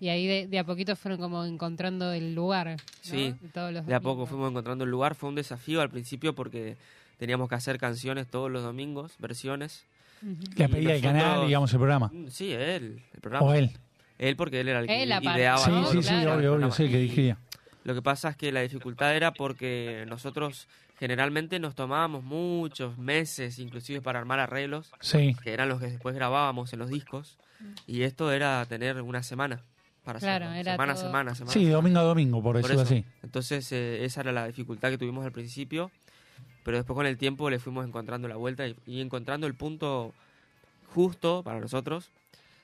[0.00, 2.68] Y ahí de, de a poquito fueron como encontrando el lugar.
[2.68, 2.76] ¿no?
[3.02, 5.14] Sí, De, todos los De a poco fuimos encontrando el lugar.
[5.14, 6.76] Fue un desafío al principio porque
[7.18, 9.84] teníamos que hacer canciones todos los domingos, versiones.
[10.22, 12.10] Y pedía el canal, digamos, el programa.
[12.12, 13.46] Mm, Sí, él, el programa.
[13.46, 13.70] O él.
[14.20, 15.58] Él porque él era el que Él ideaba.
[15.58, 17.38] Sí, sí, lo sí, el obvio, obvio, sí, que dirigía.
[17.84, 23.58] Lo que pasa es que la dificultad era porque nosotros generalmente nos tomábamos muchos meses,
[23.58, 27.38] inclusive para armar arreglos, Sí, que eran los que después grabábamos en los discos.
[27.86, 29.62] Y esto era tener una semana
[30.04, 30.60] para Claro, hacerlo.
[30.60, 31.52] era semana, todo- semana, semana.
[31.52, 32.92] sí, domingo a domingo, por Por decirlo eso.
[32.94, 33.04] así.
[33.22, 35.90] Entonces eh, esa era la dificultad que tuvimos al principio,
[36.62, 40.12] pero después con el tiempo le fuimos encontrando la vuelta y, y encontrando el punto
[40.94, 42.10] justo para nosotros,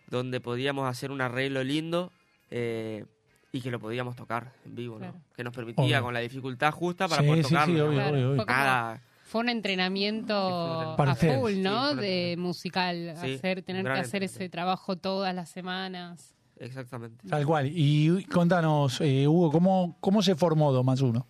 [0.09, 2.13] donde podíamos hacer un arreglo lindo
[2.51, 3.05] eh,
[3.53, 5.01] y que lo podíamos tocar en vivo, ¿no?
[5.01, 5.21] Claro.
[5.35, 6.03] que nos permitía Obvio.
[6.03, 7.93] con la dificultad justa para Sí, poder sí, sí, tocarlo.
[7.93, 8.09] ¿no?
[8.09, 11.95] obvio, fue como- Nada, Fue un entrenamiento Para a full, Sí, ¿no?
[11.95, 16.35] de musical, Sí, hacer, tener que hacer ese trabajo todas las semanas.
[16.59, 17.27] exactamente.
[17.29, 17.71] Tal cual.
[17.73, 21.27] Y contanos, eh, Hugo, ¿cómo, ¿cómo se formó 2 más 1?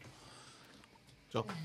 [1.36, 1.46] Yo.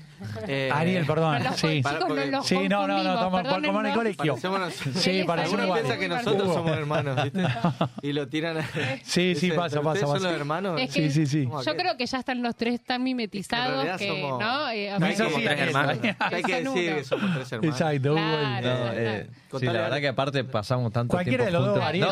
[0.46, 1.42] Eh, Ariel, perdón.
[1.42, 3.92] No Sí, Para, no porque- los sí no, no, no, estamos por- como en el
[3.92, 4.36] colegio.
[4.36, 6.54] Parecémonos- Sí, para que nosotros Hugo.
[6.54, 7.42] somos hermanos, ¿viste?
[8.02, 8.68] Y lo tiran a...
[9.02, 10.80] Sí, sí, pasa, "¿Pero pasa, son los hermanos?
[10.80, 11.44] Es Sí, que sí, sí.
[11.46, 14.70] ¿Cómo Yo creo que ya están los tres tan mimetizados que, somos- ¿no?
[14.70, 15.98] Eh, No Hay tres es- hermanos.
[16.20, 17.80] Hay que decir que somos tres hermanos.
[17.80, 18.20] Exacto, Hugo.
[18.20, 18.90] Claro.
[18.94, 19.26] eh,
[19.58, 21.88] sí, la verdad que aparte pasamos tanto Cualquiera de tiempo los dos, juntos.
[21.88, 22.06] Ariel,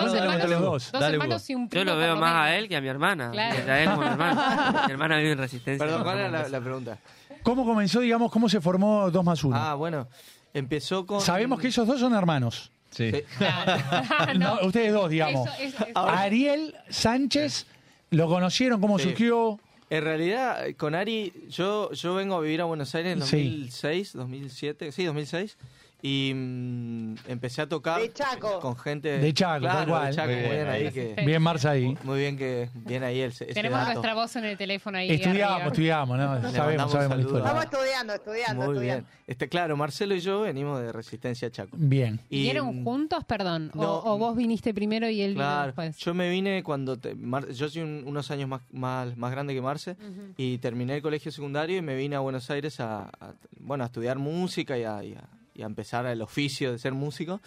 [0.60, 0.90] dos.
[0.94, 1.46] Hermanos Hugo.
[1.48, 3.30] y un Yo lo veo más a él que a mi hermana.
[3.30, 3.56] Claro.
[3.64, 4.82] Y a él como mi hermana.
[4.88, 5.86] mi hermana vive en Resistencia.
[5.86, 6.98] Perdón, ¿cuál era la pregunta?
[7.42, 9.56] ¿Cómo comenzó, digamos, cómo se formó 2 más 1?
[9.56, 10.08] Ah, bueno,
[10.54, 11.20] empezó con...
[11.20, 12.70] Sabemos que ellos dos son hermanos.
[12.90, 13.12] Sí.
[13.12, 13.22] Sí.
[14.38, 15.48] No, ustedes dos, digamos.
[15.58, 17.66] Eso Ariel Sánchez,
[18.10, 18.80] ¿lo conocieron?
[18.80, 19.04] ¿Cómo Sí.
[19.04, 19.58] surgió?
[19.90, 23.36] En realidad, con Ari, yo, yo vengo a vivir a Buenos Aires en Sí.
[23.48, 25.56] 2006, 2007, sí, 2006.
[26.02, 28.58] Y mm, empecé a tocar De Chaco.
[28.60, 30.06] con gente De Chaco, claro, tal cual.
[30.10, 31.96] de Chaco, bien, bien ahí que Bien, Marza ahí.
[32.04, 33.92] muy bien que bien ahí el, Tenemos dato.
[33.92, 35.10] nuestra voz en el teléfono ahí.
[35.10, 35.66] Estudiamos, arriba.
[35.68, 36.34] estudiamos, ¿no?
[36.34, 37.26] Le Sabemos, mandamos sabemos la saludos.
[37.26, 37.44] historia.
[37.46, 39.06] Estamos estudiando, estudiando, Muy estudiando.
[39.08, 39.20] bien.
[39.26, 41.76] Este, claro, Marcelo y yo venimos de Resistencia Chaco.
[41.78, 42.18] Bien.
[42.28, 43.70] ¿Y ¿Vinieron juntos, perdón?
[43.74, 43.98] O- No.
[43.98, 45.96] o, vos viniste primero y él vino Claro, después?
[45.98, 46.98] yo me vine cuando...
[46.98, 49.96] te- Mar- yo soy un- unos años más, más, más grande que Marce
[50.36, 53.86] y terminé el colegio secundario y me vine a Buenos Aires a, a- bueno, a
[53.86, 57.40] estudiar música y a, y a- y a empezar el oficio de ser músico.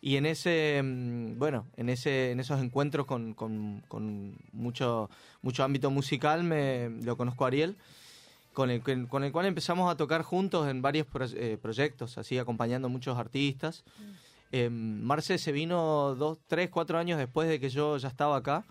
[0.00, 5.08] Y en ese, mm, bueno, en ese, en esos encuentros con, con- con mucho,
[5.42, 7.76] mucho ámbito musical me lo conozco a Ariel,
[8.52, 12.36] con el, con el cual empezamos a tocar juntos en varios pro- eh, proyectos, así
[12.36, 13.84] acompañando a muchos artistas.
[14.50, 18.64] Eh, Marce se vino dos, tres, cuatro años después de que yo ya estaba acá.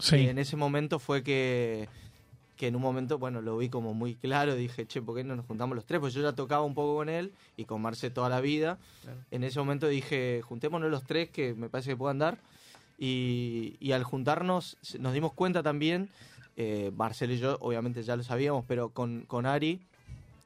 [0.00, 0.16] Sí.
[0.16, 1.88] Y en ese momento fue que,
[2.58, 4.54] que en un momento, bueno, lo vi como muy claro.
[4.54, 6.00] Dije, che, ¿por qué no nos juntamos los tres?
[6.00, 8.78] Pues yo ya tocaba un poco con él y con Marce toda la vida.
[9.30, 12.38] En ese momento dije, juntémonos los tres que me parece que puedan dar.
[12.98, 16.08] Y, y al juntarnos nos dimos cuenta también,
[16.56, 19.80] eh, Marcelo y yo obviamente ya lo sabíamos, pero con, con Ari,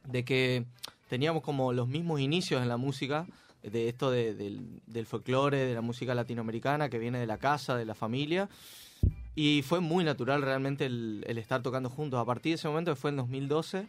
[0.06, 0.64] de que
[1.08, 3.26] teníamos como los mismos inicios en la música,
[3.62, 7.76] de esto de- del, del folclore, de la música latinoamericana que viene de la casa,
[7.76, 8.48] de la familia.
[9.34, 12.20] Y fue muy natural realmente el, el estar tocando juntos.
[12.20, 13.86] A partir de ese momento, que fue en 2012,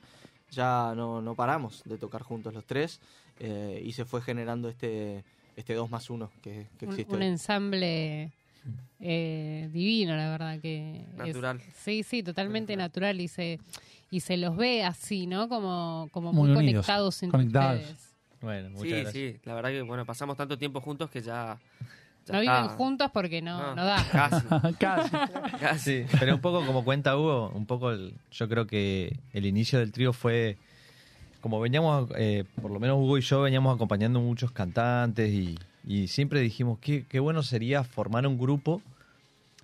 [0.52, 3.02] ya no, no paramos de tocar juntos los tres
[3.40, 5.24] eh, y se fue generando este,
[5.58, 7.16] este 2 más 1 que, que Un, existe.
[7.16, 7.28] un hoy.
[7.28, 8.32] ensamble
[9.02, 11.62] eh, divino, la verdad que es- Natural.
[11.76, 13.60] sí, sí, totalmente natural y se
[14.12, 15.50] y se los ve así, ¿no?
[15.50, 17.82] Como como Muy muy, unidos, conectados entre conectados.
[17.82, 18.14] ustedes.
[18.42, 19.14] Bueno, muchas Sí, gracias.
[19.14, 21.58] sí, la verdad que bueno, pasamos tanto tiempo juntos que ya...
[22.32, 24.06] No viven juntos porque no, No, no da.
[24.12, 24.46] Casi,
[24.80, 25.10] Casi.
[25.60, 26.06] casi.
[26.20, 29.92] Pero un poco como cuenta Hugo, un poco el- yo creo que el inicio del
[29.92, 30.58] trío fue
[31.42, 36.08] como veníamos, eh, por lo menos Hugo y yo veníamos acompañando muchos cantantes y, y
[36.08, 38.82] siempre dijimos que qué bueno sería formar un grupo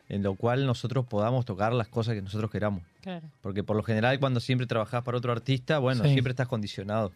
[0.09, 2.81] en lo cual nosotros podamos tocar las cosas que nosotros queramos.
[3.01, 3.25] Claro.
[3.41, 6.09] Porque por lo general cuando siempre trabajas para otro artista, bueno, Sí.
[6.11, 7.13] siempre estás condicionado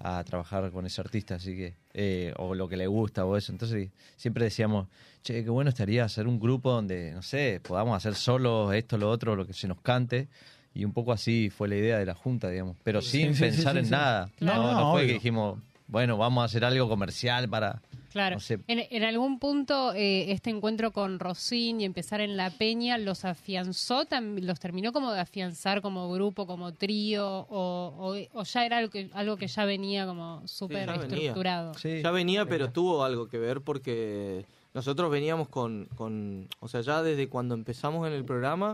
[0.00, 3.52] a trabajar con ese artista, así que, eh, o lo que le gusta o eso.
[3.52, 4.88] Entonces siempre decíamos,
[5.22, 9.10] che, qué bueno estaría hacer un grupo donde, no sé, podamos hacer solos esto, lo
[9.10, 10.28] otro, lo que se nos cante.
[10.74, 12.76] Y un poco así fue la idea de la junta, digamos.
[12.82, 14.30] Pero sin Sí, sí, sí, pensar sí, en nada.
[14.40, 15.06] No, No, no, no, fue obvio.
[15.06, 17.80] que dijimos, bueno, vamos a hacer algo comercial para...
[18.14, 18.36] Claro.
[18.36, 18.60] No sé.
[18.68, 23.24] En, en algún punto eh, este encuentro con Rosín y empezar en La Peña los
[23.26, 28.64] afianzó, tam- los terminó como de afianzar como grupo, como trío, o, o- o ya
[28.64, 31.74] era algo que, algo que ya venía como súper estructurado.
[31.74, 36.80] Sí, Ya venía, pero tuvo algo que ver porque nosotros veníamos con, con, o sea,
[36.80, 38.72] ya desde cuando empezamos en el programa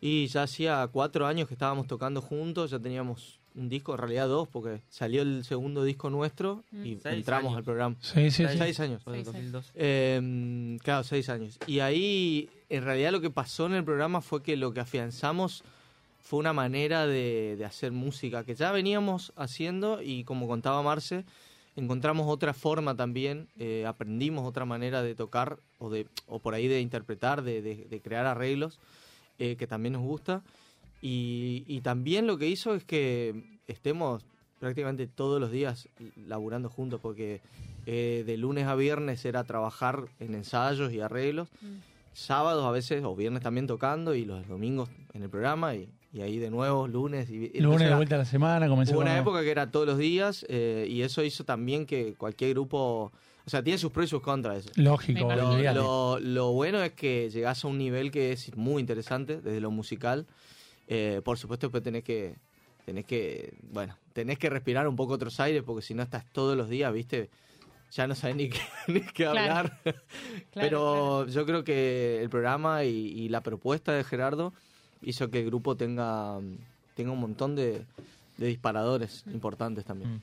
[0.00, 4.28] y ya hacía cuatro años que estábamos tocando juntos, ya teníamos un disco, en realidad
[4.28, 7.58] dos, porque salió el segundo disco nuestro y Seis entramos años.
[7.58, 7.96] al programa.
[8.00, 8.58] Sí, sí, sí.
[8.58, 9.02] Seis años.
[9.02, 9.32] Fue en Sí, sí.
[9.50, 9.72] 2002.
[9.74, 11.58] Eh, claro, seis años.
[11.66, 15.64] Y ahí, en realidad, lo que pasó en el programa fue que lo que afianzamos
[16.20, 21.24] fue una manera de, de hacer música que ya veníamos haciendo y, como contaba Marce,
[21.76, 26.68] encontramos otra forma también, eh, aprendimos otra manera de tocar o, de, o por ahí
[26.68, 28.78] de interpretar, de, de- de crear arreglos,
[29.38, 30.42] eh, que también nos gusta.
[31.02, 34.24] Y, y también lo que hizo es que estemos
[34.60, 35.88] prácticamente todos los días
[36.26, 37.40] laburando juntos, porque
[37.86, 41.48] eh, de lunes a viernes era trabajar en ensayos y arreglos,
[42.12, 46.20] sábados a veces, o viernes también tocando, y los domingos en el programa, y, y
[46.20, 47.28] ahí de nuevo lunes.
[47.30, 49.98] Y, Lunes de vuelta a la semana, comenzó Hubo una época que era todos los
[49.98, 53.10] días, eh, y eso hizo también que cualquier grupo...
[53.44, 54.70] O sea, tiene sus pros y sus contras eso.
[55.36, 59.60] Lógico, lo- lo bueno es que llegás a un nivel que es muy interesante desde
[59.60, 60.26] lo musical.
[60.94, 62.36] Eh, por supuesto, después tenés que,
[62.84, 66.54] tenés que, bueno, tenés que respirar un poco otros aires porque si no estás todos
[66.54, 67.30] los días, viste,
[67.92, 69.38] ya no sabes ni qué, ni qué Claro.
[69.38, 69.80] hablar.
[70.52, 74.52] Pero yo creo que el programa y, y la propuesta de Gerardo
[75.00, 76.38] hizo que el grupo tenga,
[76.94, 77.86] tenga un montón de,
[78.36, 80.22] de disparadores importantes también.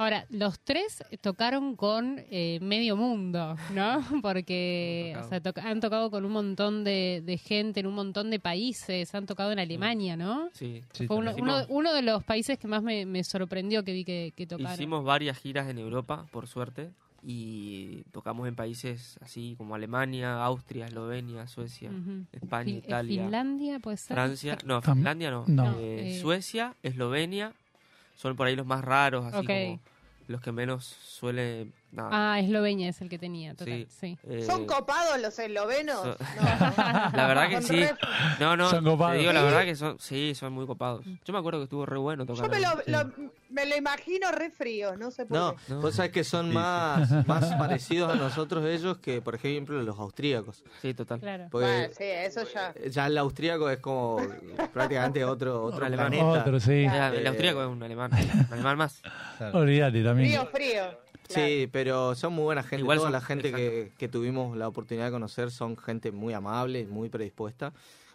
[0.00, 4.00] Ahora, los tres tocaron con eh, medio mundo, ¿no?
[4.22, 7.94] Porque Han o sea, toca- han tocado con un montón de, de gente en un
[7.94, 10.48] montón de países, han tocado en Alemania, ¿no?
[10.54, 10.82] Sí.
[10.92, 14.04] Sí, Fue uno, uno- uno de los países que más me, me sorprendió que vi
[14.04, 14.72] que, que tocaron.
[14.72, 16.90] Hicimos varias giras en Europa, por suerte,
[17.22, 21.90] y tocamos en países así como Alemania, Austria, Eslovenia, Suecia.
[22.32, 24.14] España, Fin- Italia, Finlandia, puede ser.
[24.14, 24.56] Francia.
[24.64, 25.44] No, Finlandia no.
[25.46, 25.78] no.
[25.78, 26.20] Eh, Eh.
[26.20, 27.52] Suecia, Eslovenia,
[28.16, 29.46] son por ahí los más raros, así Ok.
[29.46, 29.80] como
[30.30, 32.08] los que menos suele No.
[32.12, 33.86] Ah, Eslovenia es el que tenía, total.
[33.88, 34.16] Sí.
[34.28, 36.00] eh, ¿Son copados los eslovenos?
[36.02, 36.36] so- No.
[37.16, 37.84] la verdad que sí.
[38.38, 39.14] No, no, Son copados.
[39.14, 39.44] te digo la ¿Sí?
[39.46, 41.04] verdad que son, sí, son muy copados.
[41.24, 42.44] Yo me acuerdo que estuvo re bueno tocar.
[42.44, 43.10] Yo me lo,
[43.50, 45.74] me lo imagino re frío, no sé por No, qué.
[45.74, 50.62] vos sabés que son más, más parecidos a nosotros ellos que, por ejemplo, los austríacos.
[50.80, 51.18] Sí, total.
[51.18, 51.48] Claro.
[51.50, 52.72] Porque Bueno, sí, eso ya.
[52.88, 54.18] ya el austríaco es como
[54.72, 56.14] prácticamente otro, otro alemán.
[56.20, 56.84] Otro, sí.
[56.84, 58.12] El Eh, austríaco es un alemán.
[58.12, 59.02] Un alemán más.
[59.52, 60.28] Olvídate también.
[60.30, 61.09] Frío, frío.
[61.34, 62.78] Sí, pero son muy buena gente.
[62.82, 66.34] Igual Toda son- la gente que, que tuvimos la oportunidad de conocer son gente muy
[66.34, 67.72] amable, muy predispuesta.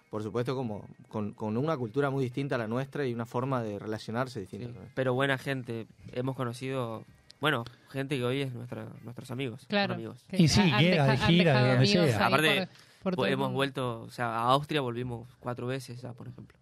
[0.10, 3.62] Por supuesto, como con, con una cultura muy distinta a la nuestra y una forma
[3.64, 4.68] de relacionarse distinta.
[4.68, 5.88] Sí, Pero buena gente.
[6.14, 7.04] Hemos conocido,
[7.42, 9.66] bueno, gente que hoy es nuestra, nuestros amigos.
[9.68, 9.96] Claro.
[9.96, 10.18] amigos.
[10.32, 12.28] Y sí, han queda de gira, de dejado donde amigos sea.
[12.28, 13.56] Aparte, por- por todo el hemos mundo.
[13.58, 16.58] vuelto, o sea, a Austria volvimos cuatro veces ya, por ejemplo.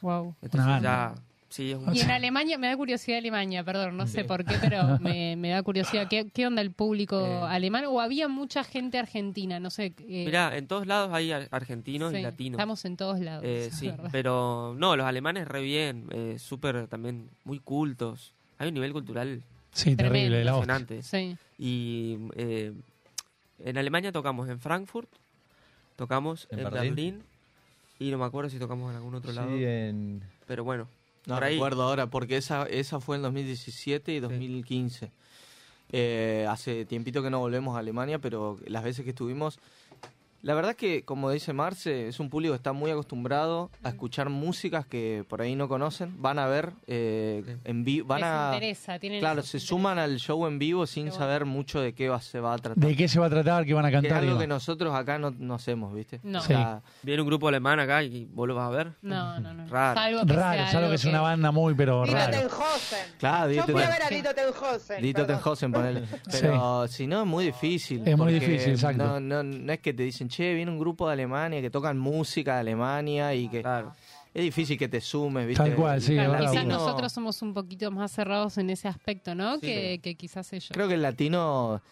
[0.00, 0.34] Wow.
[0.42, 1.14] Entonces Nah, ya,
[1.54, 1.94] sí, es un...
[1.94, 5.50] Y en Alemania, me da curiosidad Alemania, perdón, no sé por qué, pero me, me
[5.50, 6.08] da curiosidad.
[6.08, 7.40] ¿Qué, qué onda el público Eh.
[7.48, 7.84] alemán?
[7.86, 9.60] ¿O había mucha gente argentina?
[9.60, 9.94] No sé.
[10.08, 12.58] eh, Mirá, en todos lados hay ar- argentinos sí, y latinos.
[12.58, 13.44] Estamos en todos lados.
[13.46, 14.08] Eh, sí, verdad.
[14.12, 18.32] pero no, los alemanes re bien, eh, súper también muy cultos.
[18.58, 20.38] Hay un nivel cultural Sí, terrible.
[20.40, 21.02] Impresionante.
[21.02, 21.36] Sí.
[21.58, 22.72] Y eh,
[23.64, 25.08] en Alemania tocamos en Frankfurt,
[25.96, 26.80] tocamos ¿En en, Berlín?
[26.94, 27.22] Berlín?
[27.98, 29.48] y no me acuerdo si tocamos en algún otro lado.
[29.56, 30.22] Sí, en...
[30.46, 30.86] Pero bueno,
[31.26, 31.54] No por ahí.
[31.54, 35.10] recuerdo ahora, porque esa, esa fue en 2017 y 2015.
[35.92, 39.58] Eh, hace tiempito que no volvemos a Alemania, pero las veces que estuvimos...
[40.44, 44.28] La verdad que, como dice Marce, es un público que está muy acostumbrado a escuchar
[44.28, 46.20] músicas que por ahí no conocen.
[46.20, 48.50] Van a ver eh, en vivo, van Les a...
[48.52, 49.66] interesa, tienen Claro, se interesa.
[49.66, 51.18] suman al show en vivo sin bueno.
[51.18, 52.76] saber mucho de qué va, se va a tratar.
[52.84, 53.64] ¿De qué se va a tratar?
[53.64, 54.22] ¿Qué van a Que es cantar?
[54.22, 56.20] algo que nosotros acá no, no hacemos, ¿viste?
[56.22, 56.40] No.
[56.40, 58.92] O sea, Viene un grupo alemán acá y vos lo vas a ver.
[59.00, 59.66] No, no, no.
[59.70, 59.98] Raro.
[59.98, 62.32] Salvo que Raro, sea es algo que es una banda muy, pero Dito raro.
[62.32, 62.98] Tenhausen.
[63.18, 65.00] Claro, Yo Dito fui a ver a Dito Tenhausen.
[65.02, 65.36] Dito perdón.
[65.38, 66.02] Tenhausen, ponele.
[66.30, 68.02] Pero si no, es muy difícil.
[68.06, 69.02] Es muy difícil, exacto.
[69.02, 71.98] No, no, no es que te dicen, che, viene un grupo de Alemania que tocan
[71.98, 73.92] música de Alemania y que Claro.
[74.32, 75.62] es difícil que te sumes, ¿viste?
[75.64, 79.54] Tal cual, sí, Claro, quizás nosotros somos un poquito más cerrados en ese aspecto, ¿no?
[79.56, 79.60] Sí.
[79.62, 80.70] Que, que quizás ellos.
[80.72, 81.82] Creo que el latino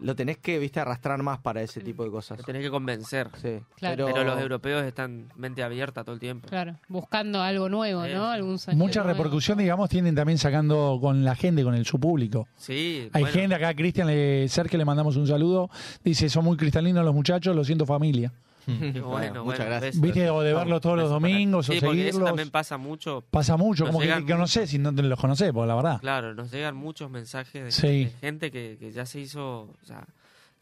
[0.00, 2.38] lo tenés que, viste, arrastrar más para ese tipo de cosas.
[2.38, 3.28] Lo tenés que convencer.
[3.40, 3.58] Sí.
[3.76, 4.06] Claro.
[4.06, 6.48] Pero los europeos están mente abierta todo el tiempo.
[6.48, 8.10] Claro, buscando algo nuevo, Sí.
[8.12, 8.26] ¿no?
[8.26, 9.16] Algún Mucha nuevo.
[9.16, 12.48] repercusión, digamos, tienen también sacando con la gente, con el su público.
[12.56, 15.70] Sí, Hay bueno, gente acá, Cristian le, Sergio le mandamos un saludo.
[16.02, 18.32] Dice, son muy cristalinos los muchachos, lo siento familia.
[18.66, 20.00] Qué Bueno, bueno, muchas gracias.
[20.00, 22.24] Viste, o de verlos todos los domingos, Sí, o porque eso seguirlos.
[22.24, 23.24] también pasa mucho.
[23.30, 25.74] Pasa mucho, Nos como que, que no sé si no te los conocés, por la
[25.74, 26.00] verdad.
[26.00, 28.10] Claro, nos llegan muchos mensajes de, Sí.
[28.20, 30.04] gente que, que ya se hizo, o sea,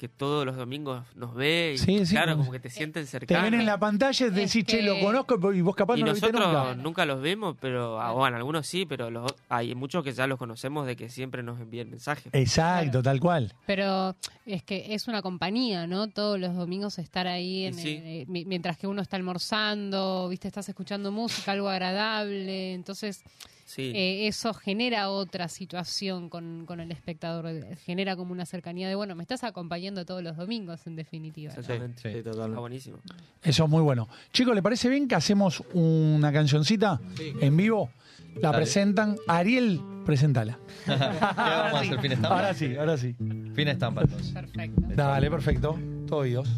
[0.03, 3.11] que todos los domingos nos ve y Sí, sí, claro, como- que te sienten Te
[3.11, 3.45] cercanos.
[3.45, 6.01] ven en la pantalla y Es decís, che, que- lo conozco y vos capaz y
[6.01, 6.83] no lo viste nosotros nunca.
[6.83, 7.07] nunca.
[7.07, 10.87] los vemos, pero ah, bueno, algunos sí, pero los, hay muchos que ya los conocemos
[10.89, 12.35] de que siempre nos envían mensajes.
[12.35, 13.53] Exacto, tal cual.
[13.65, 16.09] Pero es que es una compañía, ¿no?
[16.09, 18.01] Todos los domingos estar ahí, en, sí.
[18.03, 22.73] eh, mi- mientras que uno está almorzando, viste, estás escuchando música, algo agradable.
[22.75, 23.23] Entonces,
[23.65, 27.49] Sí, eh, eso genera otra situación con, con el espectador.
[27.85, 31.55] Genera como una cercanía de, bueno, me estás acompañando todos los domingos, en definitiva.
[31.57, 31.63] ¿no?
[31.63, 32.61] Sí, Está totalmente.
[32.61, 32.99] buenísimo.
[33.43, 34.09] Eso es muy bueno.
[34.33, 37.01] Chicos, ¿le parece bien que hacemos una cancioncita
[37.41, 37.91] en vivo?
[38.37, 38.57] La Dale.
[38.59, 39.17] presentan.
[39.29, 40.59] Ariel, presentala.
[40.85, 42.01] ¿Qué vamos a hacer?
[42.01, 42.37] ¿Fin estampa?
[42.37, 43.15] Ahora sí, ahora sí.
[43.55, 44.33] Fin estampa entonces.
[44.33, 44.83] Perfecto.
[44.95, 45.79] Dale, perfecto.
[46.07, 46.49] Todo oídos.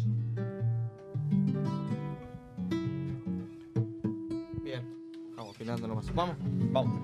[5.65, 6.35] Vamos.
[6.71, 7.01] Vamos.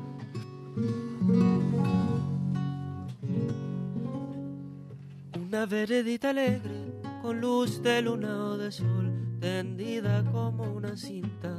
[5.36, 11.58] Una veredita alegre, con luz de luna o de sol, tendida como una cinta,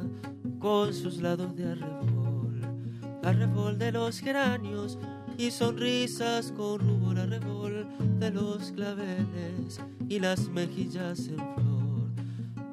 [0.61, 2.61] con sus lados de arrebol.
[3.25, 4.99] Arrebol de los geranios
[5.37, 7.87] y sonrisas con rubor arrebol
[8.19, 11.62] de los claveles y las mejillas en flor.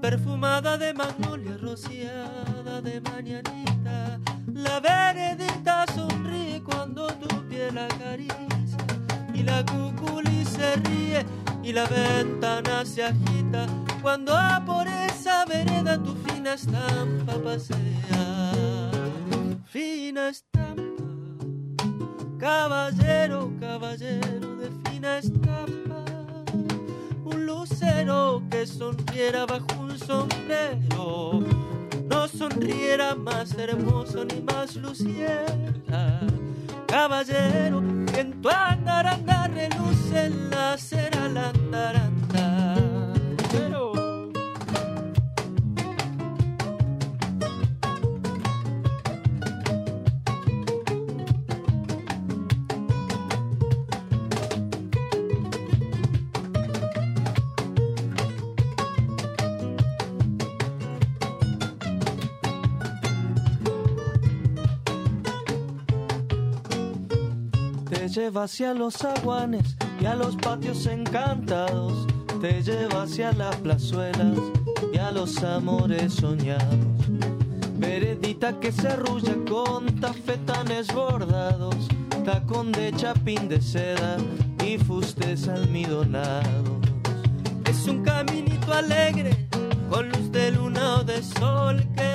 [0.01, 4.19] Perfumada de magnolia rociada de mañanita,
[4.53, 8.77] la veredita sonríe cuando tu piel acaricia.
[9.33, 11.25] Y la cuculi se ríe
[11.63, 13.67] y la ventana se agita.
[14.01, 14.33] Cuando
[14.65, 18.91] por esa vereda tu fina estampa pasea.
[19.65, 21.43] Fina estampa,
[22.39, 25.88] caballero, caballero de fina estampa,
[27.49, 31.43] lucero que sonriera bajo un sombrero.
[32.05, 35.45] No sonriera más hermoso ni más luciera
[36.89, 37.83] caballero,
[38.17, 42.75] en tu andaranda reluce la cera la andaranda.
[68.29, 72.05] Lleva hacia los aguanes y a los patios encantados.
[72.39, 74.37] Te lleva hacia las plazuelas
[74.93, 77.07] y a los amores soñados.
[77.79, 81.75] Veredita que se arrulla con tafetanes bordados,
[82.23, 84.17] tacón de chapín de seda
[84.63, 86.77] y fustes almidonados.
[87.65, 89.47] Es un caminito alegre,
[89.89, 92.08] con luz de luna o de sol, que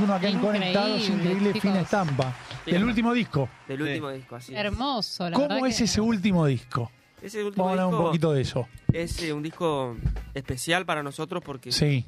[0.00, 1.08] uno acá en Conectados.
[1.08, 1.62] Increíble, chicos.
[1.62, 2.36] fina estampa.
[2.66, 3.48] Del último disco.
[3.66, 4.58] Del último disco, así es.
[4.60, 6.90] Hermoso, la verdad ¿Cómo es que- ese último disco?
[7.22, 8.68] Ese último Vamos a hablar un disco poquito de eso.
[8.92, 9.96] Es eh, un disco
[10.34, 12.04] especial para nosotros porque Sí,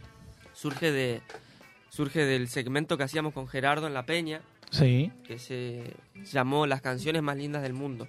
[0.53, 1.21] surge de
[1.89, 5.11] surge del segmento que hacíamos con Gerardo en La Peña, sí.
[5.27, 5.95] que se
[6.33, 8.07] llamó Las canciones más lindas del mundo.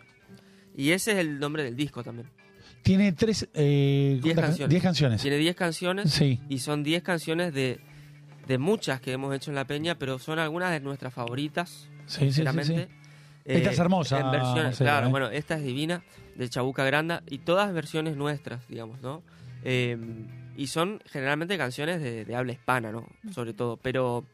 [0.78, 2.30] Y ese es el nombre del disco también.
[2.84, 3.48] Tiene tres.
[3.56, 4.70] Eh, Diez ¿cuántas- canciones.
[4.70, 5.22] diez canciones.
[5.22, 6.40] Tiene 10 canciones Sí.
[6.50, 7.80] y son 10 canciones de,
[8.48, 12.20] de muchas que hemos hecho en La Peña, pero son algunas de nuestras favoritas, Sí,
[12.20, 12.88] sí, sí, sinceramente.
[12.88, 12.96] sí.
[13.46, 15.10] Esta es hermosa, En versiones, claro, ¿eh?
[15.10, 16.04] bueno, esta es divina,
[16.36, 19.24] de Chabuca Granda, y todas versiones nuestras, digamos, ¿no?
[19.64, 19.98] Eh,
[20.58, 23.08] y son generalmente canciones de, de habla hispana, ¿no?
[23.34, 24.26] Sobre todo, pero...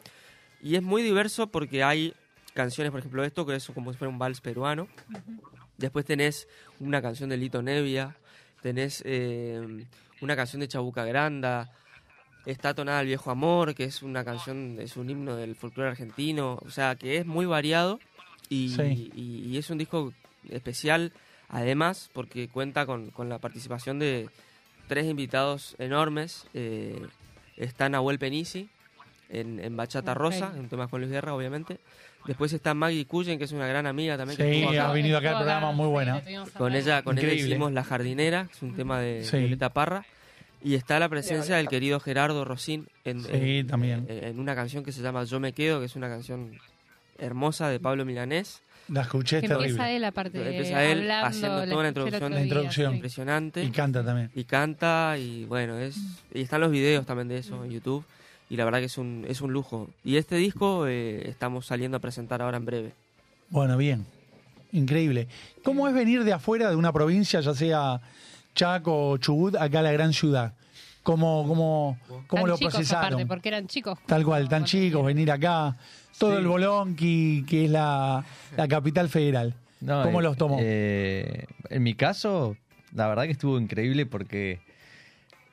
[0.62, 2.14] Y es muy diverso porque hay
[2.54, 4.88] canciones, por ejemplo, esto, que es como si fuera un vals peruano.
[5.78, 6.48] Después tenés
[6.80, 8.18] una canción de Lito Nevia,
[8.62, 9.86] tenés eh,
[10.22, 11.70] una canción de Chabuca Granda,
[12.48, 16.58] está Tonada al Viejo Amor, que es una canción, es un himno del folclore argentino,
[16.66, 18.00] o sea, que es muy variado
[18.50, 19.12] y, Sí.
[19.16, 20.14] y- y es un disco
[20.50, 21.12] especial,
[21.50, 24.30] además, porque cuenta con, con la participación de
[24.88, 26.48] tres invitados enormes.
[26.54, 27.06] eh,
[27.58, 28.70] está Nahuel Penisi
[29.30, 30.18] en, en Bachata Ok.
[30.18, 31.80] Rosa, en temas con Luis Guerra, obviamente.
[32.28, 34.38] Después está Maggie Cullen, que es una gran amiga también.
[34.38, 36.22] Sí, ha venido acá al programa, muy buena.
[36.58, 39.38] Con ella, con ella hicimos La Jardinera, que es un tema de Sí.
[39.38, 40.06] Violeta Parra.
[40.64, 44.06] Y está la presencia del querido Gerardo Rosín en, Sí, en- también.
[44.10, 46.58] en- en una canción que se llama Yo me quedo, que es una canción
[47.20, 48.62] hermosa de Pablo Milanés.
[48.90, 49.96] La escuché, es empieza terrible.
[49.98, 52.92] él aparte Empieza él hablando, haciendo toda una introducción, La día, introducción.
[52.92, 52.96] sí.
[52.96, 53.64] impresionante.
[53.64, 54.32] Y canta también.
[54.34, 55.98] Y canta y bueno, es
[56.34, 58.06] y están los videos también de eso en YouTube.
[58.50, 59.90] Y la verdad que es un, es un lujo.
[60.06, 62.94] Y este disco eh, estamos saliendo a presentar ahora en breve.
[63.50, 64.06] Bueno, bien.
[64.72, 65.28] Increíble.
[65.64, 68.00] ¿Cómo es venir de afuera de una provincia, ya sea
[68.68, 70.54] Chaco Chubut, acá a la gran ciudad?
[71.04, 73.06] ¿Cómo, cómo, cómo Tan lo chicos procesaron?
[73.06, 74.00] aparte, porque eran chicos.
[74.08, 75.78] Tal cual, tan chicos, venir acá,
[76.18, 76.38] todo Sí.
[76.42, 78.26] el Bolonqui, que es la,
[78.58, 79.54] la capital federal.
[79.80, 80.58] No, ¿Cómo eh, los tomó?
[80.60, 82.58] eh, en mi caso,
[82.96, 84.60] la verdad que estuvo increíble porque,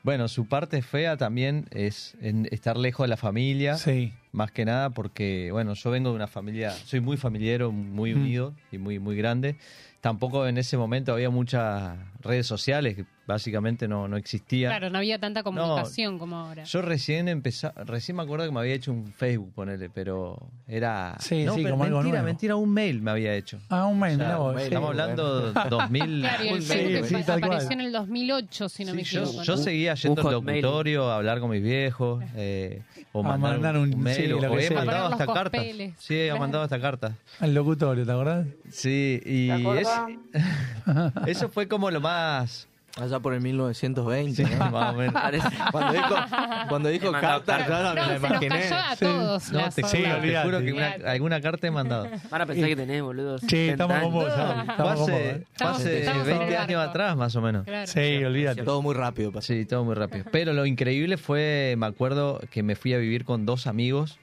[0.02, 3.74] bueno, su parte fea también es en estar lejos de la familia.
[3.76, 8.14] Sí, Más que nada porque, bueno, yo vengo de una familia, soy muy familiero, muy
[8.14, 8.20] Mm.
[8.20, 9.56] unido y muy, muy grande.
[10.00, 14.70] Tampoco en ese momento había muchas redes sociales, que básicamente no, no existían.
[14.70, 16.64] Claro, no había tanta comunicación como ahora.
[16.64, 21.16] Yo recién empecé, recién me acuerdo que me había hecho un Facebook, ponele, pero era...
[21.20, 22.26] Sí, no, sí, pero como algo mentira, nuevo.
[22.26, 23.58] mentira, un mail me había hecho.
[23.68, 24.68] Ah, un mes, O sea, vos, un mail, sí.
[24.74, 26.20] Estamos hablando de 2000...
[26.24, 27.44] Claro, y el Sí, Facebook sí, cual.
[27.44, 29.42] apareció en el 2008, si no me Sí, yo, equivoco.
[29.44, 29.62] yo ¿no?
[29.62, 33.94] seguía yendo al locutorio a hablar con mis viejos, eh, o A mandar, mandar un,
[33.94, 35.62] un- mail, sí, o, lo que o he mandado hasta cartas.
[35.98, 37.12] Sí, he mandado hasta cartas.
[37.40, 38.46] Al locutorio, ¿te acordás?
[38.70, 40.10] Sí, y ¿Te es- acordás?
[41.26, 42.13] eso fue como lo más...
[42.96, 44.70] Allá por el 1920, Sí, ¿no?
[44.70, 45.14] más o menos.
[45.72, 46.14] Cuando dijo,
[46.68, 48.48] cuando dijo carta, No, me se la nos imaginé.
[48.60, 49.52] cayó a Sí.
[49.52, 50.04] No, te Sí,
[50.44, 52.08] juro, te que una- alguna carta he mandado.
[52.30, 53.38] Van a pensar que tenés, boludo.
[53.40, 55.32] Sí, estamos 70 con vos, hace, ¿eh?
[55.32, 57.64] fue Estamos- hace estamos en 20 el años atrás, más o menos.
[57.64, 57.86] Claro.
[57.88, 58.62] Sí, olvídate.
[58.62, 59.48] Todo muy rápido pasó.
[59.52, 60.24] Sí, todo muy rápido.
[60.30, 64.20] Pero lo increíble fue, me acuerdo que me fui a vivir con dos amigos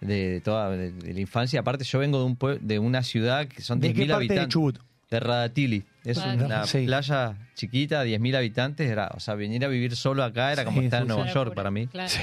[0.00, 1.60] de, de toda de, de la infancia.
[1.60, 4.08] Aparte, yo vengo de un pue- de una ciudad que son ¿De 10.000 qué parte
[4.08, 4.48] de habitantes.
[4.54, 4.78] Chubut?
[5.10, 5.84] De Radatili.
[6.04, 6.84] Es una sí.
[6.86, 8.90] playa chiquita, 10.000 habitantes.
[8.90, 11.32] Era, o sea, venir a vivir solo acá era como Sí, estar sí, en Nueva
[11.32, 11.86] York para mí.
[11.86, 12.08] claro.
[12.08, 12.20] Sí.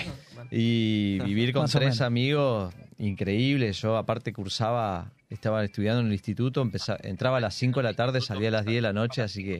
[0.51, 3.71] Y vivir con Más tres amigos, increíble.
[3.73, 7.93] Yo aparte cursaba, estaba estudiando en el instituto, empezaba, entraba a las 5 de la
[7.93, 9.59] tarde, salía a las 10 de la noche, así que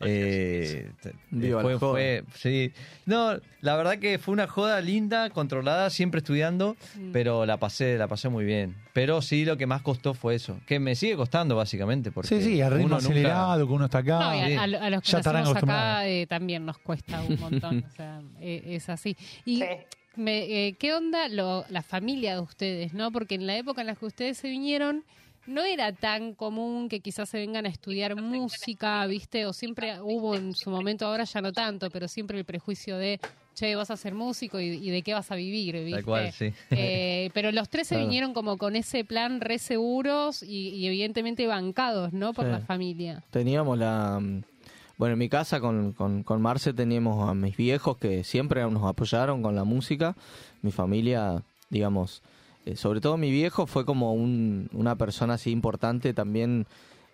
[0.00, 0.90] Eh,
[1.30, 2.72] Viva después fue, sí.
[3.06, 7.12] No, la verdad que fue una joda linda, controlada, siempre estudiando, Mm.
[7.12, 8.76] pero la pasé, la pasé muy bien.
[8.92, 12.10] Pero sí, lo que más costó fue eso, que me sigue costando básicamente.
[12.12, 14.18] Porque Sí, sí, a ritmo uno nunca- acelerado, que uno está acá.
[14.20, 16.04] No, y a, los que Ya nacimos acá acostumbrados.
[16.06, 17.84] eh, también nos cuesta un montón.
[17.90, 19.16] o sea, eh, es así.
[19.44, 19.64] Y Sí.
[20.16, 22.94] me, eh, ¿qué onda lo- la familia de ustedes?
[22.94, 25.04] no Porque en la época en la que ustedes se vinieron
[25.48, 29.46] no era tan común que quizás se vengan a estudiar música, ¿viste?
[29.46, 33.18] O siempre hubo en su momento, ahora ya no tanto, pero siempre el prejuicio de,
[33.54, 35.92] che, vas a ser músico y, y de qué vas a vivir, ¿viste?
[35.96, 36.52] Tal cual, sí.
[36.70, 38.06] Eh, pero los tres se Claro.
[38.06, 42.32] vinieron como con ese plan re seguros y, y evidentemente bancados, ¿no?
[42.34, 42.50] Por Sí.
[42.52, 43.22] la familia.
[43.30, 44.20] Teníamos la...
[44.20, 44.42] mm,
[44.98, 48.84] Bueno, en mi casa con, con, con Marce teníamos a mis viejos que siempre nos
[48.84, 50.16] apoyaron con la música.
[50.60, 52.20] Mi familia, digamos,
[52.72, 56.66] eh, sobre todo mi viejo fue como un- una persona así importante también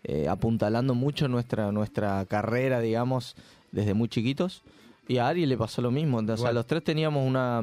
[0.06, 3.36] eh, apuntalando mucho nuestra, nuestra carrera, digamos,
[3.72, 4.62] desde muy chiquitos.
[5.08, 6.18] Y a Ari le pasó lo mismo.
[6.18, 7.62] O sea, los tres teníamos una,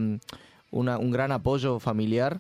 [0.71, 2.39] una- un gran apoyo familiar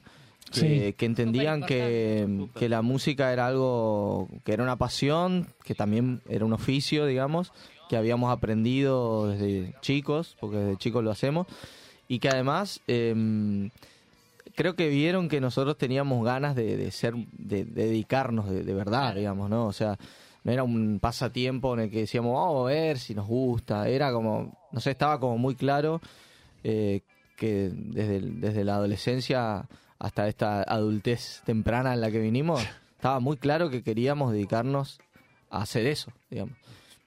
[0.51, 0.93] que, Sí.
[0.97, 6.45] que entendían que, que la música era algo, que era una pasión, que también era
[6.45, 7.51] un oficio, digamos,
[7.87, 11.45] que habíamos aprendido desde chicos, porque desde chicos lo hacemos,
[12.07, 13.69] y que además em,
[14.55, 18.73] creo que vieron que nosotros teníamos ganas de, de ser, de, de dedicarnos de, de
[18.73, 19.65] verdad, digamos, ¿no?
[19.67, 19.97] O sea,
[20.43, 24.11] no era un pasatiempo en el que decíamos, vamos a ver si nos gusta, era
[24.11, 26.01] como, no sé, estaba como muy claro
[26.63, 27.01] eh,
[27.37, 29.67] que desde, desde la adolescencia
[29.99, 32.61] hasta esta adultez temprana en la que vinimos,
[32.95, 34.99] estaba muy claro que queríamos dedicarnos
[35.49, 36.55] a hacer eso, digamos.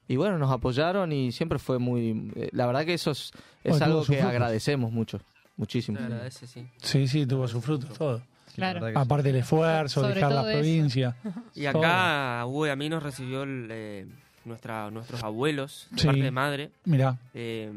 [0.06, 2.30] Y bueno, nos apoyaron y siempre fue muy...
[2.36, 3.32] eh, La verdad que eso es,
[3.64, 5.18] es Bueno, algo que agradecemos mucho,
[5.56, 5.98] muchísimo.
[5.98, 6.68] Se agradece, sí.
[6.78, 8.18] Sí, sí, tuvo sus frutos, todo.
[8.18, 8.86] Sí, Claro.
[8.94, 10.52] Aparte del esfuerzo, Sobre dejar la eso.
[10.52, 11.16] provincia.
[11.54, 14.06] Y acá a Hugo y a mí nos recibió el, eh,
[14.44, 16.06] nuestra, nuestros abuelos, de Sí.
[16.06, 16.70] parte de madre.
[16.84, 17.72] Mirá, Eh,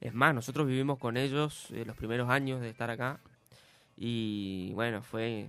[0.00, 3.18] es más, nosotros vivimos con ellos eh, los primeros años de estar acá.
[3.96, 5.48] Y bueno, fue,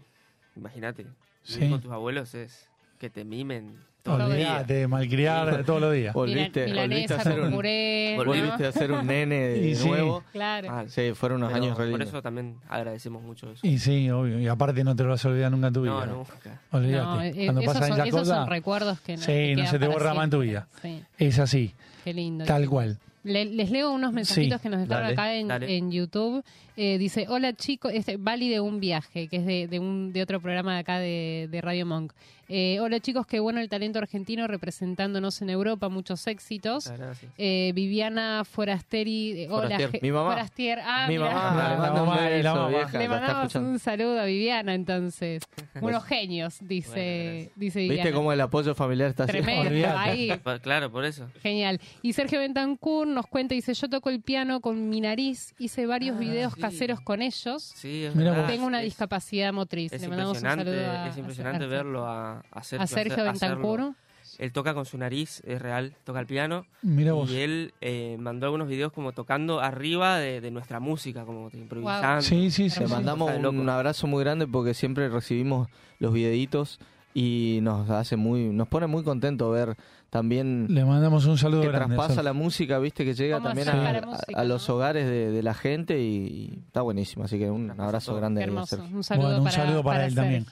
[0.55, 1.69] imagínate, vivir Sí.
[1.69, 3.77] con tus abuelos es que te mimen
[4.07, 4.47] todo el día.
[4.53, 6.13] olvídate de malcriar todos los días.
[6.13, 8.25] Volviste, volviste a con un, puré, ¿no?
[8.25, 9.87] volviste a ser un nene de Y sí.
[9.87, 10.23] nuevo.
[10.31, 10.67] Claro.
[10.71, 13.65] Ah, Sí, fueron unos pero años Por eso también agradecemos mucho eso.
[13.65, 14.39] Y sí, obvio.
[14.39, 16.05] Y aparte no te lo vas a olvidar nunca en tu vida.
[16.05, 16.61] No, nunca.
[16.71, 17.05] Olvídate.
[17.05, 19.55] No, eh, Cuando esos, pasan son, esas esos cosas, son recuerdos que no, sí, que
[19.57, 20.67] no se te borra más en tu vida.
[20.81, 22.45] Sí, es así, qué lindo.
[22.45, 22.97] tal cual.
[23.23, 26.43] Le- les leo unos mensajitos Sí, que nos dejaron dale, acá en YouTube.
[26.80, 30.21] Eh, dice, hola chicos, este, Bali de un viaje, que es de, de, un, de
[30.21, 32.13] otro programa de acá de, de Radio Monk.
[32.49, 36.88] Eh, hola chicos, qué bueno el talento argentino representándonos en Europa, muchos éxitos.
[36.89, 37.30] Gracias.
[37.38, 40.30] Eh, Viviana Forasteri, eh, hola, Forastier, mi mamá.
[40.32, 41.34] Forastier, ah, Mi mirá.
[41.34, 45.43] mamá, le mandamos un saludo a Viviana, entonces.
[45.82, 48.03] Unos genios, dice, dice Viviana.
[48.03, 49.45] ¿Viste cómo el apoyo familiar está haciendo?
[49.51, 50.32] Tremendo, ahí.
[50.61, 51.28] Claro, por eso.
[51.41, 51.82] Genial.
[52.01, 56.15] Y Sergio Bentancur nos cuenta, dice, yo toco el piano con mi nariz, hice varios
[56.15, 56.61] Ah, videos sí.
[56.72, 57.63] Caseros con ellos.
[57.76, 58.47] Sí, es verdad.
[58.47, 59.91] Tengo una Es- discapacidad motriz.
[59.93, 62.88] Es Le mandamos un impresionante, saludo a, es impresionante a- verlo a, a Sergio, a
[62.88, 63.93] Sergio Bentancur.
[64.39, 66.65] Él toca con su nariz, es real, toca el piano.
[66.84, 67.32] Mira vos.
[67.32, 72.22] Y él eh, mandó algunos videos como tocando arriba de, de nuestra música, como improvisando.
[72.22, 72.82] Sí, sí, sí.
[72.82, 72.93] Le sí.
[72.93, 73.72] mandamos un loco.
[73.72, 76.80] abrazo muy grande porque siempre recibimos los videitos
[77.15, 79.76] y nos hace muy, nos pone muy contento ver
[80.09, 81.95] también Le mandamos un saludo que grande.
[81.95, 85.31] traspasa la música, viste, que llega también a, la música, a- a los hogares de,
[85.31, 87.25] de la gente y, y está buenísimo.
[87.25, 88.77] Así que un abrazo grande hermoso.
[88.93, 90.45] Un saludo, Bueno, un para, saludo para él también.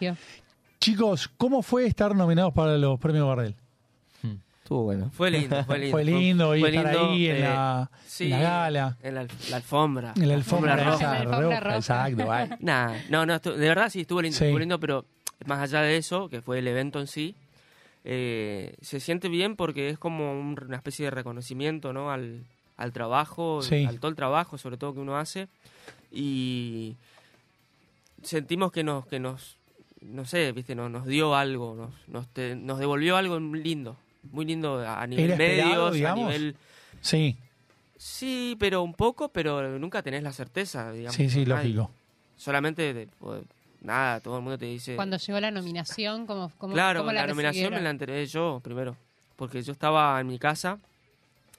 [0.79, 3.55] Chicos, ¿cómo fue estar nominados para los premios Gardel?
[4.61, 5.11] Estuvo bueno.
[5.13, 5.91] Fue lindo, fue lindo.
[5.95, 9.13] Fue lindo y fue estar lindo, ahí en, eh, la, sí, en la gala, En
[9.15, 10.13] la, la alfombra.
[10.15, 10.95] en la alfombra, roja.
[10.95, 11.75] esa La alfombra roja, roja.
[11.77, 12.57] exacto.
[12.61, 14.45] Nah, no, no, de verdad sí, estuvo lindo, Sí.
[14.45, 15.05] estuvo lindo, pero
[15.45, 17.35] más allá de eso, que fue el evento en sí,
[18.07, 22.11] eh, se siente bien porque es como un- una especie de reconocimiento, ¿no?
[22.11, 22.45] Al,
[22.77, 23.83] al trabajo, Sí.
[23.85, 25.47] al todo el trabajo, sobre todo que uno hace,
[26.11, 26.95] y
[28.21, 29.57] sentimos que nos, que nos,
[30.01, 33.97] no sé, viste, nos, nos dio algo, nos, nos, te- nos devolvió algo lindo,
[34.31, 36.55] muy lindo a nivel ¿Era esperado, medios, a nivel...
[37.01, 37.37] Sí,
[37.97, 41.15] Sí, pero un poco, pero nunca tenés la certeza, digamos.
[41.15, 41.89] sí, sí, lógico.
[42.35, 43.07] Solamente, de-
[43.86, 44.95] nada, todo el mundo te dice...
[44.95, 48.59] Cuando llegó la nominación, ¿cómo, cómo, claro, cómo la, la, nominación me la enteré yo
[48.63, 48.95] primero,
[49.36, 50.79] porque yo estaba en mi casa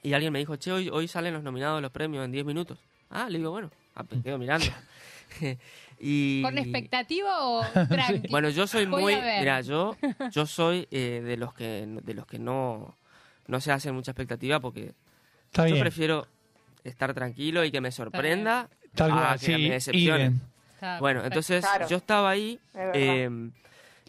[0.03, 2.45] y alguien me dijo, che, hoy, hoy salen los nominados de los premios en 10
[2.45, 2.77] minutos.
[3.09, 4.65] Ah, le digo, bueno, ah, me quedo mirando.
[5.99, 6.41] y...
[6.41, 8.27] ¿Con expectativa o tranqui?
[8.29, 9.95] Bueno, yo soy Voy muy, mira, yo,
[10.31, 12.95] yo soy eh, de los que, de los que no,
[13.47, 14.93] no se hacen mucha expectativa porque
[15.45, 15.83] Está yo bien.
[15.83, 16.27] prefiero
[16.83, 20.19] estar tranquilo y que me sorprenda Tal a que sí, me decepcione.
[20.23, 20.39] idem.
[20.77, 21.27] Está Bueno, perfecto.
[21.51, 21.87] entonces Claro.
[21.87, 23.29] yo estaba ahí Es eh,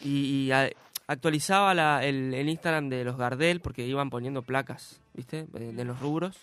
[0.02, 0.70] y, y a-
[1.06, 5.46] actualizaba la- el, el Instagram de los Gardel porque iban poniendo placas, ¿viste?
[5.52, 6.36] De, de los rubros.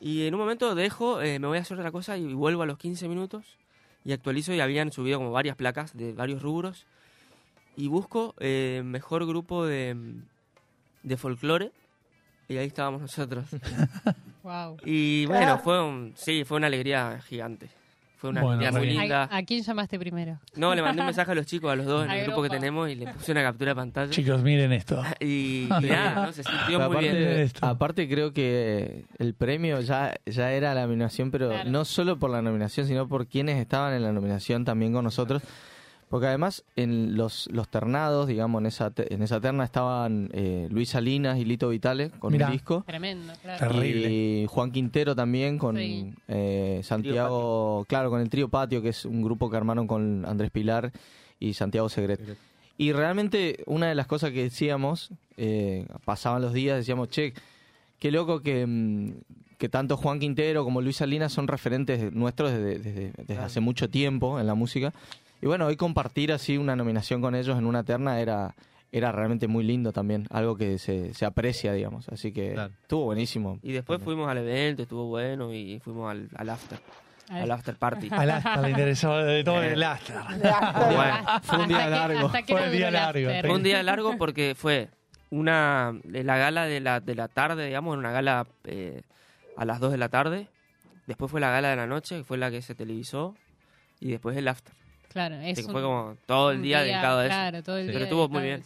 [0.00, 2.66] Y en un momento dejo, eh, me voy a hacer otra cosa y vuelvo a
[2.66, 3.56] los 15 minutos
[4.04, 6.86] y actualizo y habían subido como varias placas de varios rubros.
[7.76, 9.96] Y busco eh, mejor grupo de,
[11.02, 11.72] de folclore
[12.48, 13.46] y ahí estábamos nosotros.
[14.44, 14.78] Wow.
[14.84, 17.68] Y bueno, fue un, sí, fue una alegría gigante.
[18.18, 19.24] Fue una Bueno, muy linda.
[19.30, 20.40] ¿A, a quién llamaste primero?
[20.56, 22.42] No, le mandé un mensaje a los chicos, a los dos, en Al el grupo
[22.42, 24.10] que tenemos y le puse una captura de pantalla.
[24.10, 25.00] Chicos, miren esto.
[25.20, 26.32] Y, y nada, ¿no?
[26.32, 27.28] se sintió Pero muy aparte, bien.
[27.40, 27.64] Esto.
[27.66, 31.70] aparte creo que el premio ya, ya era la nominación, pero Claro.
[31.70, 35.42] no solo por la nominación, sino por quienes estaban en la nominación también con nosotros.
[36.08, 40.66] Porque además en los, los ternados, digamos, en esa, te- en esa terna estaban eh,
[40.70, 42.46] Luis Salinas y Lito Vitale con Mirá.
[42.46, 42.82] un disco.
[42.86, 43.58] Tremendo, claro.
[43.68, 44.10] Terrible.
[44.10, 46.12] Y Juan Quintero también con Sí.
[46.28, 50.50] eh, Santiago, claro, con el Trío Patio, que es un grupo que armaron con Andrés
[50.50, 50.92] Pilar
[51.38, 52.20] y Santiago Segret.
[52.78, 57.34] Y realmente una de las cosas que decíamos, eh, pasaban los días, decíamos, che,
[57.98, 59.10] qué loco que, mm,
[59.58, 63.90] que tanto Juan Quintero como Luis Salinas son referentes nuestros desde, desde- desde hace mucho
[63.90, 64.94] tiempo en la música.
[65.40, 68.54] Y bueno, hoy compartir así una nominación con ellos en una terna era,
[68.90, 72.08] era realmente muy lindo también, algo que se, se aprecia, digamos.
[72.08, 72.72] Así que Claro.
[72.82, 73.58] estuvo buenísimo.
[73.62, 76.78] Y después fuimos al evento, estuvo bueno y fuimos al, al after,
[77.30, 78.08] Al- al after party.
[78.12, 80.26] Al Astra le interesó de todo el Astra.
[80.94, 82.32] Bueno, Fue un día Hasta largo.
[82.32, 83.46] que Fue el día el largo, after.
[83.46, 84.88] Fue un día largo porque fue
[85.30, 89.02] una de la gala de la, de la tarde, digamos, una gala eh,
[89.56, 90.48] a las 2 de la tarde.
[91.06, 93.34] Después fue la gala de la noche, que fue la que se televisó.
[94.00, 94.72] Y después el after.
[95.18, 97.34] Claro, es un- fue como todo el día, dedicado a eso.
[97.34, 98.62] Claro, todo el Pero día estuvo muy bien.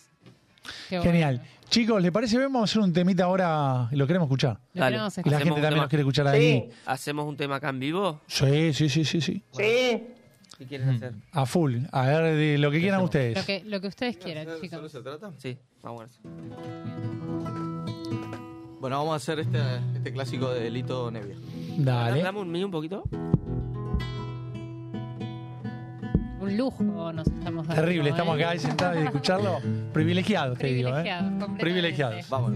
[0.90, 1.03] bueno.
[1.05, 1.42] Genial.
[1.70, 2.53] Chicos, ¿le parece bien?
[2.53, 4.59] Vamos a hacer un temita ahora y lo queremos escuchar.
[4.74, 4.96] Lo Dale.
[4.96, 5.76] queremos Y la gente también tema.
[5.82, 6.68] nos quiere escuchar ahí.
[6.84, 8.20] ¿Hacemos un tema acá en vivo?
[8.26, 9.42] Sí, sí, sí, sí, sí.
[9.53, 10.03] Sí.
[10.59, 11.14] ¿Qué quieren hacer?
[11.32, 11.78] A full.
[11.90, 13.42] A ver, de lo que quieran Lo ustedes.
[13.46, 14.92] que, lo que ustedes quieran, chicos.
[14.92, 15.32] se trata?
[15.38, 16.32] Sí, vamos a ver.
[18.78, 19.59] Bueno, vamos a hacer este,
[19.94, 21.36] este clásico de Lito Nevia.
[21.78, 22.22] Dale.
[22.22, 23.05] Dame un mío un poquito.
[26.43, 27.82] Un lujo nos estamos dando.
[27.82, 28.45] Terrible, estamos ¿eh?
[28.45, 29.59] acá sentados y escucharlo.
[29.93, 31.03] Privilegiados, te digo, ¿eh?
[31.05, 31.59] Privilegiados.
[31.61, 32.28] Privilegiados.
[32.28, 32.53] Vamos.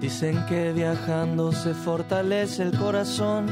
[0.00, 3.46] Dicen que viajando se fortalece el corazón,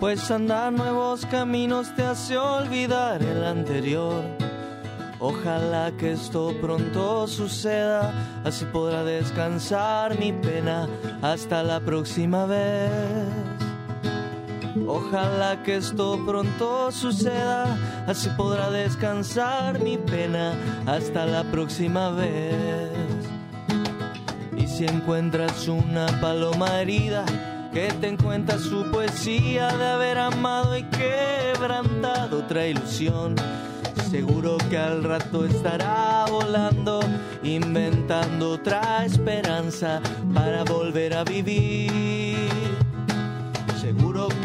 [0.00, 4.24] pues andar nuevos caminos te hace olvidar el anterior.
[5.20, 8.12] Ojalá que esto pronto suceda,
[8.44, 10.88] así podrá descansar mi pena
[11.22, 13.56] hasta la próxima vez.
[14.86, 17.76] Ojalá que esto pronto suceda,
[18.06, 20.54] así podrá descansar mi pena
[20.86, 22.92] hasta la próxima vez.
[24.56, 27.24] Y si encuentras una paloma herida
[27.72, 33.34] que te encuentra su poesía de haber amado y quebrantado otra ilusión,
[34.08, 37.00] seguro que al rato estará volando,
[37.42, 40.00] inventando otra esperanza
[40.32, 42.65] para volver a vivir.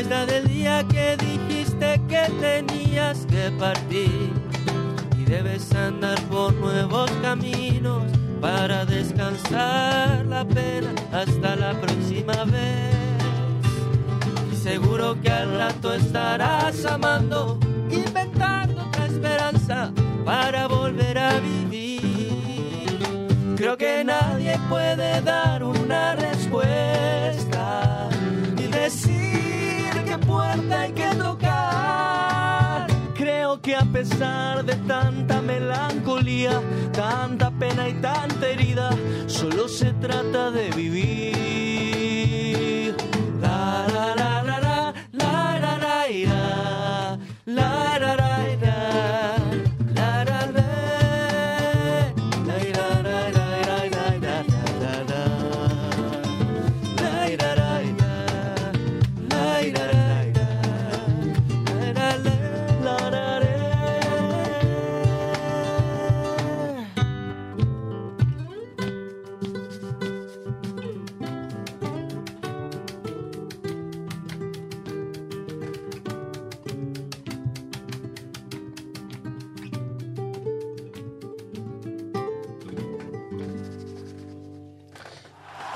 [0.00, 4.32] Es la del día que dijiste que tenías que partir.
[5.18, 8.04] Y debes andar por nuevos caminos
[8.40, 12.94] para descansar la pena hasta la próxima vez.
[14.52, 17.58] Y seguro que al rato estarás amando,
[17.90, 19.92] inventando otra esperanza
[20.24, 22.00] para volver a vivir.
[23.56, 27.19] Creo que nadie puede dar una respuesta
[30.42, 32.86] hay que tocar.
[33.14, 36.60] Creo que a pesar de tanta melancolía,
[36.92, 38.90] tanta pena y tanta herida,
[39.26, 41.36] solo se trata de vivir.
[43.40, 46.06] La la la la la la la la
[47.46, 48.29] la la la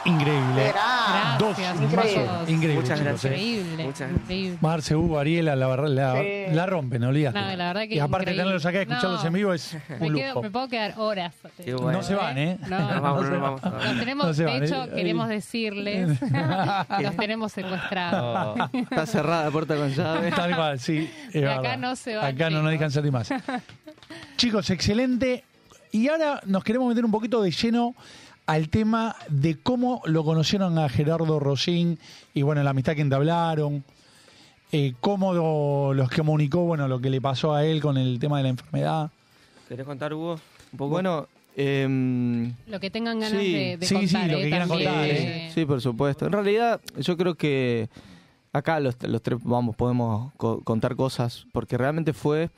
[0.04, 0.72] increíble.
[0.72, 2.26] Gracias, Dos increíble.
[2.26, 2.76] mazos increíbles.
[2.82, 3.32] Muchas chicos, gracias.
[3.32, 3.36] ¿eh?
[3.42, 3.84] Increíble.
[3.84, 4.58] Muchas increíble.
[4.60, 6.54] Marce, Hugo, Ariela, la verdad, la, Sí.
[6.54, 7.38] la rompen, olvídate.
[7.40, 8.42] No, la verdad que y aparte increíble.
[8.42, 9.26] tenerlos acá, escucharlos No.
[9.26, 10.42] en vivo es Me, un quedo- lujo.
[10.42, 11.34] me puedo quedar horas.
[11.64, 11.92] Bueno.
[11.92, 12.58] No se van, ¿eh?
[12.68, 13.24] No, Nos vamos,
[13.98, 14.90] tenemos, No se van, de hecho, ¿eh?
[14.94, 16.20] queremos decirles,
[17.00, 18.58] los tenemos secuestrados.
[18.72, 20.30] Oh, está cerrada la puerta con llave.
[20.30, 21.10] Tal cual, sí.
[21.28, 23.28] es De acá no se van, Acá no nos dejan salir más.
[24.36, 25.44] Chicos, excelente.
[25.92, 27.94] Y ahora nos queremos meter un poquito de lleno
[28.46, 31.98] al tema de cómo lo conocieron a Gerardo Rosín
[32.34, 33.84] y bueno, la amistad que entablaron,
[34.72, 38.38] eh, cómo lo- los comunicó, bueno, lo que le pasó a él con el tema
[38.38, 39.10] de la enfermedad.
[39.68, 40.38] ¿Querés contar, Hugo?
[40.72, 40.90] Un poco.
[40.90, 43.52] Bueno, em, Lo que tengan ganas Sí.
[43.52, 44.30] de, de Sí, sí, contar.
[44.30, 44.42] lo ¿eh?
[44.42, 46.26] que quieran También, contar, eh, Sí, por supuesto.
[46.26, 47.88] En realidad, yo creo que
[48.52, 52.50] acá los, los tres, vamos, podemos co- contar cosas, porque realmente fue,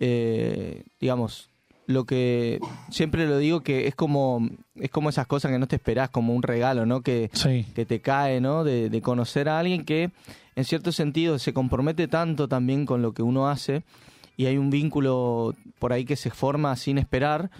[0.00, 1.50] eh, digamos,
[1.90, 2.60] lo que
[2.90, 6.34] siempre lo digo que es como es como esas cosas que no te esperás, como
[6.34, 7.02] un regalo, ¿no?
[7.02, 7.66] Que, Sí.
[7.74, 8.64] que te cae, ¿no?
[8.64, 10.10] De, de conocer a alguien que,
[10.56, 13.82] en cierto sentido, se compromete tanto también con lo que uno hace
[14.36, 17.50] y hay un vínculo por ahí que se forma sin esperar,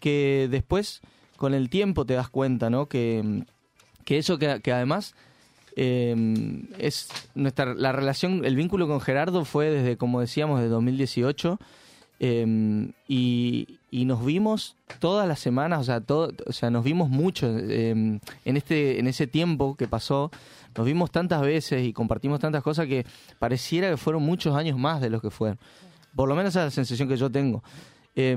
[0.00, 1.00] que después,
[1.36, 2.86] con el tiempo, te das cuenta, ¿no?
[2.86, 3.44] Que,
[4.04, 5.14] que eso que, que además
[5.76, 6.14] eh,
[6.78, 11.58] es nuestra la relación, el vínculo con Gerardo fue desde, como decíamos, de 2018
[12.26, 17.10] eh, y, y nos vimos todas las semanas, o sea, todo, o sea, nos vimos
[17.10, 20.30] mucho eh, en este en ese tiempo que pasó.
[20.74, 23.04] Nos vimos tantas veces y compartimos tantas cosas que
[23.38, 25.58] pareciera que fueron muchos años más de los que fueron.
[26.16, 27.62] Por lo menos esa es la sensación que yo tengo.
[28.16, 28.34] Eh,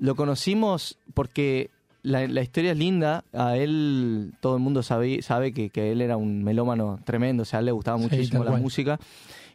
[0.00, 1.70] lo conocimos porque
[2.02, 3.24] la, la historia es linda.
[3.32, 7.44] A él, todo el mundo sabe, sabe que, que él era un melómano tremendo.
[7.44, 9.00] O sea, a él le gustaba Sí, muchísimo tal la música.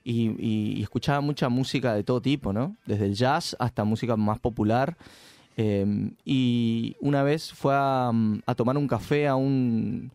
[0.09, 2.75] Y, y- y escuchaba mucha música de todo tipo, ¿no?
[2.85, 4.97] Desde el jazz hasta música más popular.
[5.57, 8.11] Eh, y una vez fue a,
[8.45, 10.09] a tomar un café a un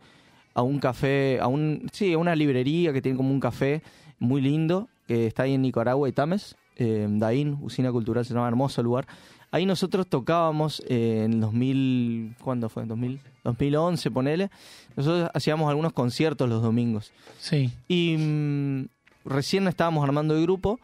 [0.53, 3.81] a un café, a un sí, a una librería que tiene como un café
[4.19, 8.47] muy lindo que está ahí en Nicaragua y Tames, eh, Daín, usina cultural, se llama
[8.47, 9.05] hermoso lugar.
[9.51, 12.85] Ahí nosotros tocábamos eh, en 2000, ¿cuándo fue?
[12.85, 14.49] 2000, 2011, ponele.
[14.95, 17.11] Nosotros hacíamos algunos conciertos los domingos.
[17.39, 17.69] Sí.
[17.87, 18.85] Y mm,
[19.25, 20.79] recién estábamos armando el grupo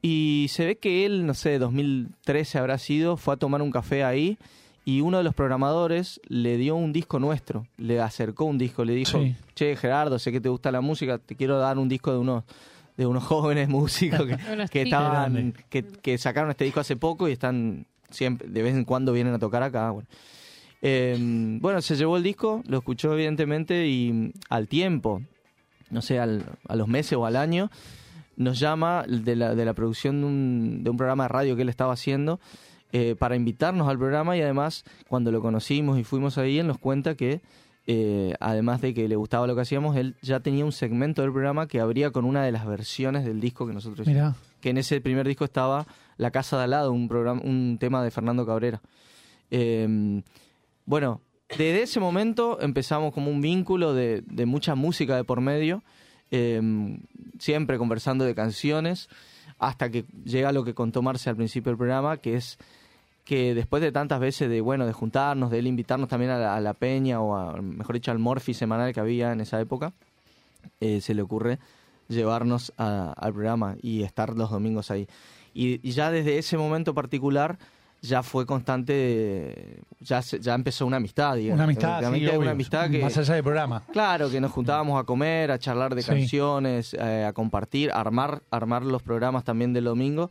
[0.00, 4.04] y se ve que él, no sé, 2013 habrá sido, fue a tomar un café
[4.04, 4.38] ahí
[4.84, 8.94] y uno de los programadores le dio un disco nuestro, le acercó un disco, le
[8.94, 9.34] dijo, Sí.
[9.54, 12.44] che Gerardo, sé que te gusta la música, te quiero dar un disco de unos
[12.96, 14.36] de unos jóvenes músicos que,
[14.70, 18.84] que estaban que, que sacaron este disco hace poco y están siempre de vez en
[18.84, 19.90] cuando vienen a tocar acá.
[19.90, 20.08] Bueno,
[20.82, 21.16] Eh,
[21.60, 25.22] bueno se llevó el disco, lo escuchó evidentemente y mm, al tiempo,
[25.92, 27.70] no sé, al- a los meses o al año,
[28.36, 31.62] nos llama de la, de la producción de un, de un programa de radio que
[31.62, 32.40] él estaba haciendo
[32.92, 36.78] eh, para invitarnos al programa y además cuando lo conocimos y fuimos ahí, él nos
[36.78, 37.40] cuenta que
[37.86, 41.32] eh, además de que le gustaba lo que hacíamos, él ya tenía un segmento del
[41.32, 44.32] programa que abría con una de las versiones del disco que nosotros hicimos.
[44.34, 44.36] Mirá.
[44.60, 45.86] Que en ese primer disco estaba
[46.16, 48.80] La Casa de Al lado, un, programa, un tema de Fernando Cabrera.
[49.50, 50.22] Eh,
[50.86, 51.20] bueno,
[51.58, 55.82] desde ese momento empezamos como un vínculo de, de mucha música de por medio,
[56.30, 56.60] eh,
[57.38, 59.08] siempre conversando de canciones,
[59.58, 62.58] hasta que llega lo que contó Marce al principio del programa, que es
[63.24, 66.56] que después de tantas veces de bueno de juntarnos, de él invitarnos también a la,
[66.56, 69.92] a la peña o a, mejor dicho al Morphy semanal que había en esa época,
[70.80, 71.58] eh, se le ocurre
[72.08, 75.06] llevarnos a- al programa y estar los domingos ahí.
[75.54, 77.58] Y ya desde ese momento particular
[78.02, 81.54] ya fue constante, ya se- ya empezó una amistad, digamos.
[81.56, 83.82] Una amistad, sí, una amistad que Más allá del programa.
[83.92, 86.08] Claro, que nos juntábamos a comer, a charlar de Sí.
[86.08, 90.30] canciones, eh, a compartir, a armar, armar los programas también del domingo.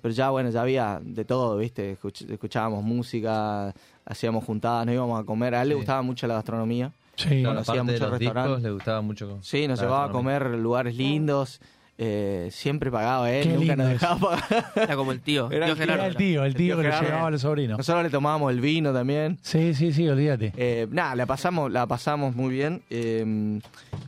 [0.00, 1.98] Pero ya, bueno, ya había de todo, ¿viste?
[1.98, 3.74] Escuch- escuchábamos música,
[4.06, 5.56] hacíamos juntadas, nos íbamos a comer.
[5.56, 6.92] A él le gustaba mucho la gastronomía.
[7.16, 7.42] Sí.
[7.42, 8.62] Conocía muchos restaurantes.
[8.62, 9.38] le gustaba mucho.
[9.42, 11.60] Sí, nos llevaba a comer lugares lindos.
[12.00, 14.72] Eh, siempre pagaba él, Qué nunca nos dejaba pagar.
[14.76, 15.50] Era como el tío.
[15.50, 17.76] Era tío el Era el tío, el tío que le llevaba a los sobrinos.
[17.78, 19.38] Nosotros le tomábamos el vino también.
[19.42, 20.52] Sí, sí, sí, olvídate.
[20.56, 22.82] Eh, nada, la pasamos, la pasamos muy bien.
[22.90, 23.58] eh,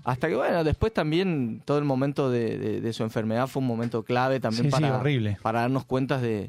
[0.04, 3.66] hasta que, bueno, después también todo el momento de, de- de su enfermedad fue un
[3.66, 5.36] momento clave también Sí, sí, para, horrible.
[5.42, 6.46] para darnos cuenta de,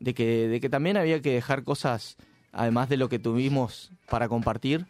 [0.00, 2.16] de que, de que también había que dejar cosas,
[2.52, 4.84] además de lo que tuvimos para compartir,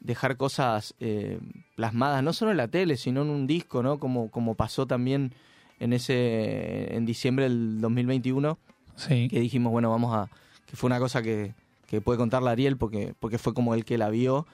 [0.00, 1.38] dejar cosas eh,
[1.76, 3.98] plasmadas, no solo en la tele, sino en un disco, ¿no?
[3.98, 5.32] Como, como pasó también
[5.78, 8.58] en ese en diciembre del 2021
[8.96, 9.28] Sí.
[9.28, 10.28] que dijimos, bueno, vamos a...
[10.66, 11.54] que fue una cosa que,
[11.86, 14.46] que puede contarla Ariel porque, porque fue como el que la vio.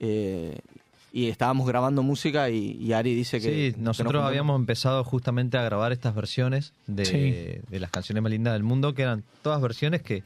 [0.00, 0.58] eh,
[1.12, 3.70] y estábamos grabando música y, y Ari dice que...
[3.72, 7.70] Sí, nos nosotros habíamos empezado justamente a grabar estas versiones de, Sí.
[7.70, 10.24] de las canciones más lindas del mundo, que eran todas versiones que,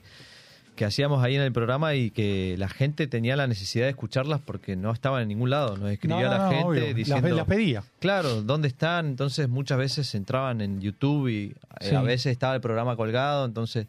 [0.79, 4.41] que hacíamos ahí en el programa y que la gente tenía la necesidad de escucharlas
[4.41, 5.77] porque no estaban en ningún lado.
[5.77, 6.87] Nos escribía No, no, la no, gente obvio.
[6.87, 7.23] Las diciendo.
[7.29, 7.83] ve- las pedía.
[7.99, 9.07] Claro, ¿dónde están?
[9.07, 13.45] Entonces muchas veces entraban en YouTube y eh, a veces estaba el programa colgado.
[13.45, 13.87] Entonces.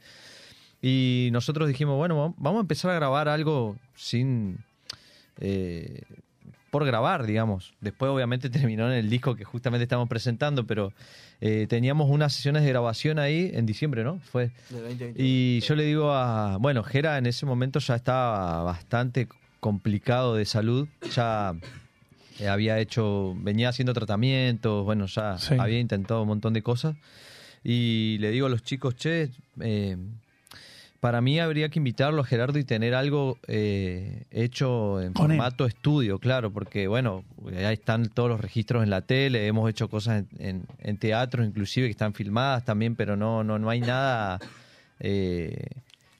[0.81, 4.57] Y nosotros dijimos, bueno, vam- vamos a empezar a grabar algo sin.
[5.39, 6.01] eh,
[6.69, 7.73] por grabar, digamos.
[7.81, 10.93] Después, obviamente, terminó en el disco que justamente estamos presentando, pero
[11.41, 14.19] eh, teníamos unas sesiones de grabación ahí en diciembre, ¿no?
[14.19, 14.51] Fue.
[14.69, 15.13] Del 2021.
[15.17, 16.57] Y yo le digo a.
[16.57, 19.27] Bueno, Jera en ese momento ya estaba bastante
[19.59, 20.87] complicado de salud.
[21.15, 21.53] Ya
[22.39, 23.33] eh, había hecho.
[23.37, 25.55] Venía haciendo tratamientos, bueno, ya Sí.
[25.59, 26.95] había intentado un montón de cosas.
[27.63, 29.97] Y le digo a los chicos, che, eh,
[30.99, 35.37] para mí habría que invitarlo a Gerardo y tener algo eh, hecho en Con él.
[35.37, 37.23] formato estudio, claro, porque bueno,
[37.55, 41.45] ahí están todos los registros en la tele, hemos hecho cosas en, en, en teatros
[41.45, 44.39] inclusive que están filmadas también, pero no, no, no hay nada...
[44.99, 45.67] eh,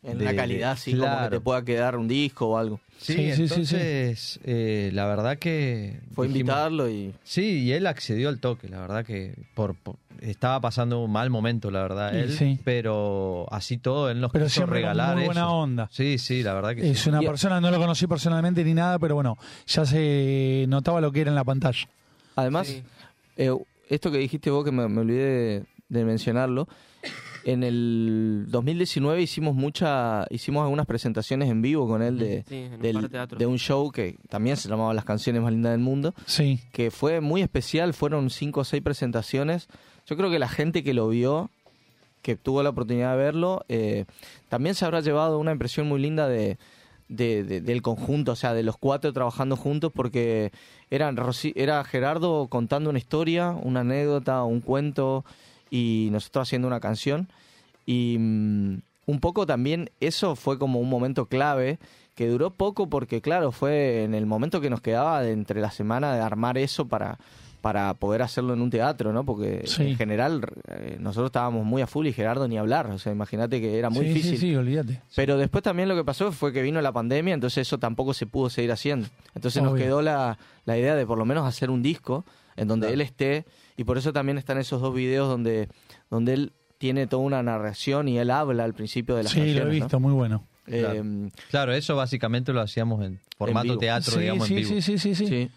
[0.01, 1.29] En de- una calidad así como que claro.
[1.29, 2.79] te pueda quedar un disco o algo.
[2.97, 3.41] Sí, Sí, sí, sí, sí.
[3.43, 5.99] entonces eh, la verdad que...
[6.13, 7.13] Fue dijimos- invitarlo y...
[7.23, 11.29] Sí, y él accedió al toque, la verdad que por, por- estaba pasando un mal
[11.29, 12.59] momento, la verdad, él, sí.
[12.65, 15.51] pero así todo, él nos Pero quiso regalar muy buena eso.
[15.51, 15.89] onda.
[15.91, 17.09] Sí, sí, la verdad que Es sí.
[17.09, 19.37] una Y- persona, no lo conocí personalmente ni nada, pero bueno,
[19.67, 21.87] ya se notaba lo que era en la pantalla.
[22.35, 22.83] Además, Sí.
[23.37, 23.51] eh,
[23.89, 26.67] esto que dijiste vos, que me, me olvidé de, de mencionarlo,
[27.45, 32.73] en el 2019 hicimos mucha, hicimos algunas presentaciones en vivo con él de, Sí, en
[32.73, 36.13] un del- de un show que también se llamaba Las canciones más lindas del mundo,
[36.25, 39.67] Sí, que fue muy especial, fueron cinco o seis presentaciones.
[40.05, 41.49] Yo creo que la gente que lo vio,
[42.21, 44.05] que tuvo la oportunidad de verlo, eh,
[44.49, 46.57] también se habrá llevado una impresión muy linda de,
[47.07, 50.51] de- de- del conjunto, o sea, de los cuatro trabajando juntos, porque
[50.91, 51.17] eran
[51.55, 55.23] era Gerardo contando una historia, una anécdota, un cuento,
[55.69, 57.29] y nosotros haciendo una canción.
[57.85, 61.79] Y mm, un poco también eso fue como un momento clave
[62.15, 65.71] que duró poco porque claro, fue en el momento que nos quedaba de entre la
[65.71, 67.17] semana de armar eso para,
[67.61, 69.23] para poder hacerlo en un teatro, ¿no?
[69.23, 69.83] Porque Sí.
[69.83, 73.61] en general eh, nosotros estábamos muy a full y Gerardo ni hablar, o sea, imagínate
[73.61, 74.31] que era muy sí, difícil.
[74.31, 75.01] sí, sí, olvídate.
[75.15, 78.25] Pero después también lo que pasó fue que vino la pandemia, entonces eso tampoco se
[78.27, 79.07] pudo seguir haciendo.
[79.33, 82.25] Entonces nos quedó la, la idea de por lo menos hacer un disco
[82.55, 83.45] en donde él esté,
[83.77, 85.69] y por eso también están esos dos videos donde,
[86.09, 89.61] donde él tiene toda una narración y él habla al principio de las Sí, lo
[89.61, 89.71] he ¿no?
[89.71, 90.45] visto, muy bueno.
[90.67, 94.69] Eh, Claro, eso básicamente lo hacíamos en formato teatro, Sí, digamos, sí, en vivo.
[94.75, 95.25] sí, sí, sí, sí.
[95.27, 95.49] sí.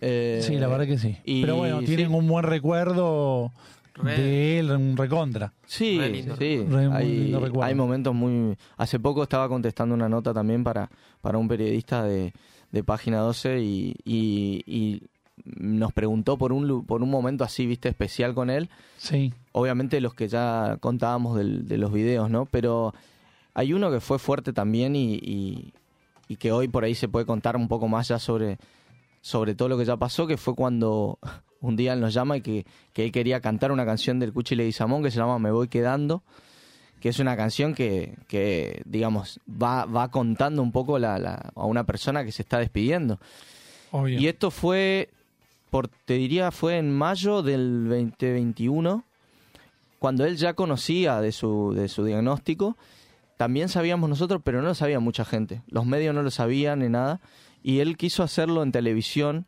[0.00, 1.16] Eh, Sí, la verdad que sí.
[1.24, 1.86] y Pero bueno, sí.
[1.86, 3.52] tienen un buen recuerdo
[3.94, 4.16] Re.
[4.18, 5.52] de él, un recontra.
[5.66, 6.64] Sí, Re lindo sí.
[6.68, 6.88] Re
[7.62, 8.56] hay, momentos muy...
[8.76, 12.32] Hace poco estaba contestando una nota también para, para un periodista de,
[12.72, 15.02] de Página 12 y, y- y
[15.44, 18.68] nos preguntó por un, por un momento así, viste, especial con él.
[18.98, 22.46] Sí, Obviamente los que ya contábamos del- de los videos, ¿no?
[22.46, 22.94] Pero
[23.54, 25.72] hay uno que fue fuerte también y, y-
[26.28, 28.58] y que hoy por ahí se puede contar un poco más ya sobre,
[29.20, 31.18] sobre todo lo que ya pasó, que fue cuando
[31.60, 34.54] un día él nos llama y que, que él quería cantar una canción del Cuchi
[34.54, 36.22] Leguizamón que se llama Me Voy Quedando,
[37.00, 41.64] que es una canción que, que digamos, va, va contando un poco la, la- a
[41.66, 43.18] una persona que se está despidiendo.
[43.90, 44.20] obvio.
[44.20, 45.10] Y esto fue,
[45.70, 49.04] por, te diría, fue en mayo del 2021,
[49.98, 52.76] cuando él ya conocía de su, de su diagnóstico.
[53.36, 55.62] También sabíamos nosotros, pero no lo sabía mucha gente.
[55.68, 57.20] Los medios no lo sabían ni nada.
[57.62, 59.46] Y él quiso hacerlo en televisión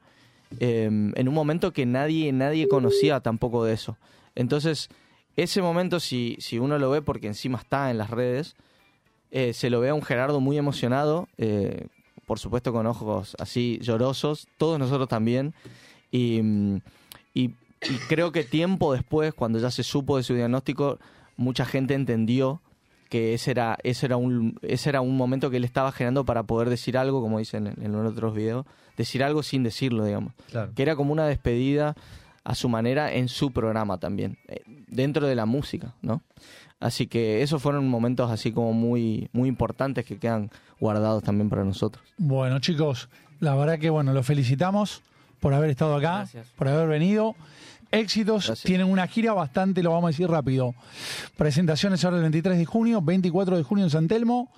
[0.60, 3.96] eh, en un momento que nadie, nadie conocía tampoco de eso.
[4.34, 4.88] Entonces,
[5.36, 8.54] ese momento, si, si uno lo ve, porque encima está en las redes,
[9.30, 11.86] eh, se lo ve a un Gerardo muy emocionado, eh,
[12.26, 15.54] por supuesto con ojos así llorosos, todos nosotros también.
[16.12, 16.76] Y, mm,
[17.34, 17.50] y-
[17.90, 20.98] y creo que tiempo después, cuando ya se supo de su diagnóstico,
[21.36, 22.60] mucha gente entendió
[23.08, 26.44] que ese era, ese era, un, ese era un momento que él estaba generando para
[26.44, 28.64] poder decir algo, como dicen en, en otros videos,
[28.96, 30.32] decir algo sin decirlo, digamos.
[30.50, 30.70] Claro.
[30.74, 31.96] Que era como una despedida
[32.44, 36.22] a su manera en su programa también, eh, dentro de la música, ¿no?
[36.80, 40.50] Así que esos fueron momentos así como muy, muy importantes que quedan
[40.80, 42.04] guardados también para nosotros.
[42.18, 43.08] Bueno, chicos,
[43.40, 45.02] la verdad que bueno, los felicitamos
[45.42, 46.46] por haber estado acá, Gracias.
[46.56, 47.34] por haber venido.
[47.90, 48.62] Éxitos, Gracias.
[48.64, 50.74] tienen una gira bastante, lo vamos a decir rápido.
[51.36, 54.50] Presentaciones ahora el 23 de junio, 24 de junio en San Telmo,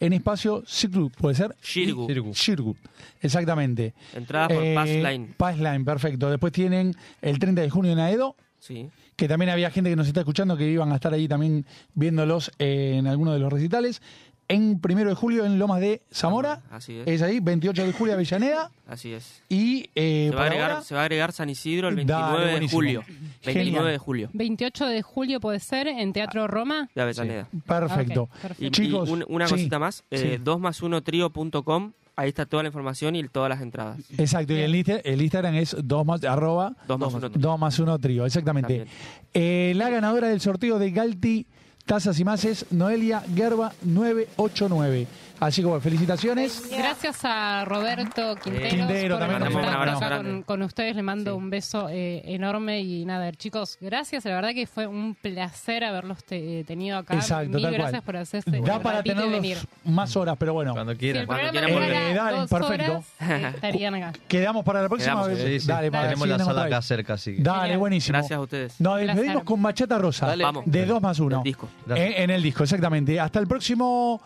[0.00, 1.56] en espacio Circuit, ¿puede ser?
[1.62, 2.76] Circuit,
[3.20, 3.94] exactamente.
[4.14, 5.34] Entrada por Eh, Passline.
[5.36, 6.28] Passline, perfecto.
[6.28, 8.90] Después tienen el 30 de junio en Aedo, Sí.
[9.16, 11.64] que también había gente que nos está escuchando que iban a estar ahí también
[11.94, 14.02] viéndolos eh, en alguno de los recitales.
[14.48, 16.60] En primero de julio en Lomas de Zamora.
[16.70, 17.22] Así es.
[17.22, 18.70] ahí, 28 de julio Avellaneda.
[18.86, 19.42] Así es.
[19.48, 22.44] Y eh, Se va, agregar, ahora- se va a agregar San Isidro el Dale, 29
[22.46, 22.78] de buenísimo.
[22.78, 23.00] julio.
[23.44, 23.84] 29 Genial.
[23.92, 24.30] de julio.
[24.34, 26.90] 28 de julio puede ser en Teatro Roma.
[26.94, 27.48] De Avellaneda.
[27.66, 28.22] Perfecto.
[28.24, 28.64] Ok, perfecto.
[28.64, 30.02] Y, Chicos, y un- una sí, cosita más, sí.
[30.10, 33.98] eh, 2 más 1 trío.com, ahí está toda la información y todas las entradas.
[34.18, 37.78] Exacto, y el, Insta- el Instagram es 2 más, arroba 2 más 1 2 más
[37.78, 38.86] 1 trío, exactamente.
[39.32, 41.46] Eh, la ganadora del sorteo de Galti
[41.86, 45.06] Tazas y más es Noelia Gerba 989.
[45.40, 46.70] Así que bueno, felicitaciones.
[46.70, 50.30] Gracias a Roberto Quinteros Quintero por también, estar acá grande.
[50.30, 50.94] con, con ustedes.
[50.94, 54.24] Le mando un beso eh, enorme y nada, chicos, gracias.
[54.24, 57.14] La verdad que fue un placer haberlos te- tenido acá.
[57.14, 58.02] Exacto, Mil tal gracias cual.
[58.02, 59.58] por hacerse Da para tenerlos venir.
[59.84, 60.74] más horas, pero bueno.
[60.74, 61.22] Cuando Si quieran.
[61.22, 62.14] el Cuando quieran volver.
[62.14, 62.92] Dale, dos perfecto.
[62.92, 64.12] horas, eh, estarían acá.
[64.28, 65.42] Quedamos para la próxima Quedamos, vez.
[65.44, 65.66] Sí, sí.
[65.66, 67.42] Dale, para Tenemos sí, la sala acá cerca, así que.
[67.42, 67.78] Dale, Genial.
[67.78, 68.18] buenísimo.
[68.18, 68.80] Gracias a ustedes.
[68.80, 70.26] Nos despedimos con Bachata Rosa.
[70.28, 70.44] Dale.
[70.44, 70.64] Vamos.
[70.66, 71.36] De 2 más 1.
[71.38, 71.68] El disco.
[71.84, 72.12] Gracias.
[72.18, 73.18] en el disco, exactamente.
[73.18, 74.20] Hasta el próximo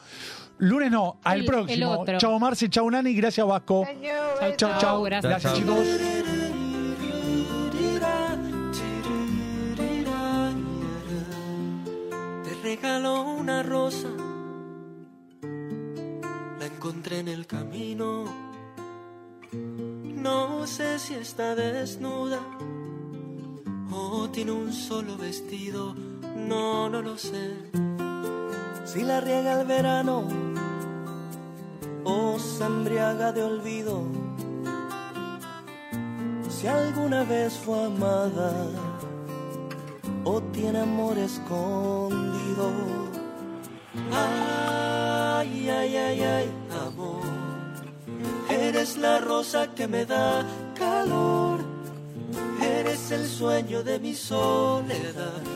[0.58, 1.90] lunes, no, al El- el próximo.
[2.00, 2.18] otro.
[2.18, 3.84] Chao Marce, chao Nani, gracias Vasco.
[3.84, 3.94] Chau,
[4.40, 5.02] Chao, chao, chao.
[5.02, 5.30] Gracias.
[5.30, 5.60] Gracias, Chao.
[5.60, 5.86] chicos.
[12.44, 14.08] Te regaló una rosa,
[15.42, 18.24] la encontré en el camino.
[19.52, 22.40] No sé si está desnuda
[23.90, 25.94] o tiene un solo vestido,
[26.36, 27.70] no, no lo sé.
[28.86, 30.22] Si la riega el verano
[32.04, 34.04] o se embriaga de olvido,
[36.48, 38.52] si alguna vez fue amada
[40.24, 42.70] o tiene amor escondido.
[44.12, 46.50] Ay, ay, ay, ay,
[46.86, 47.22] amor.
[48.48, 51.58] Eres la rosa que me da calor.
[52.62, 55.55] Eres el sueño de mi soledad.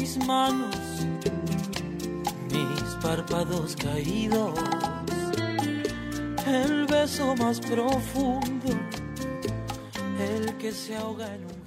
[0.00, 0.76] mis manos,
[2.50, 4.58] mis párpados caídos,
[6.46, 8.68] el beso más profundo
[10.18, 11.59] el que se ahoga en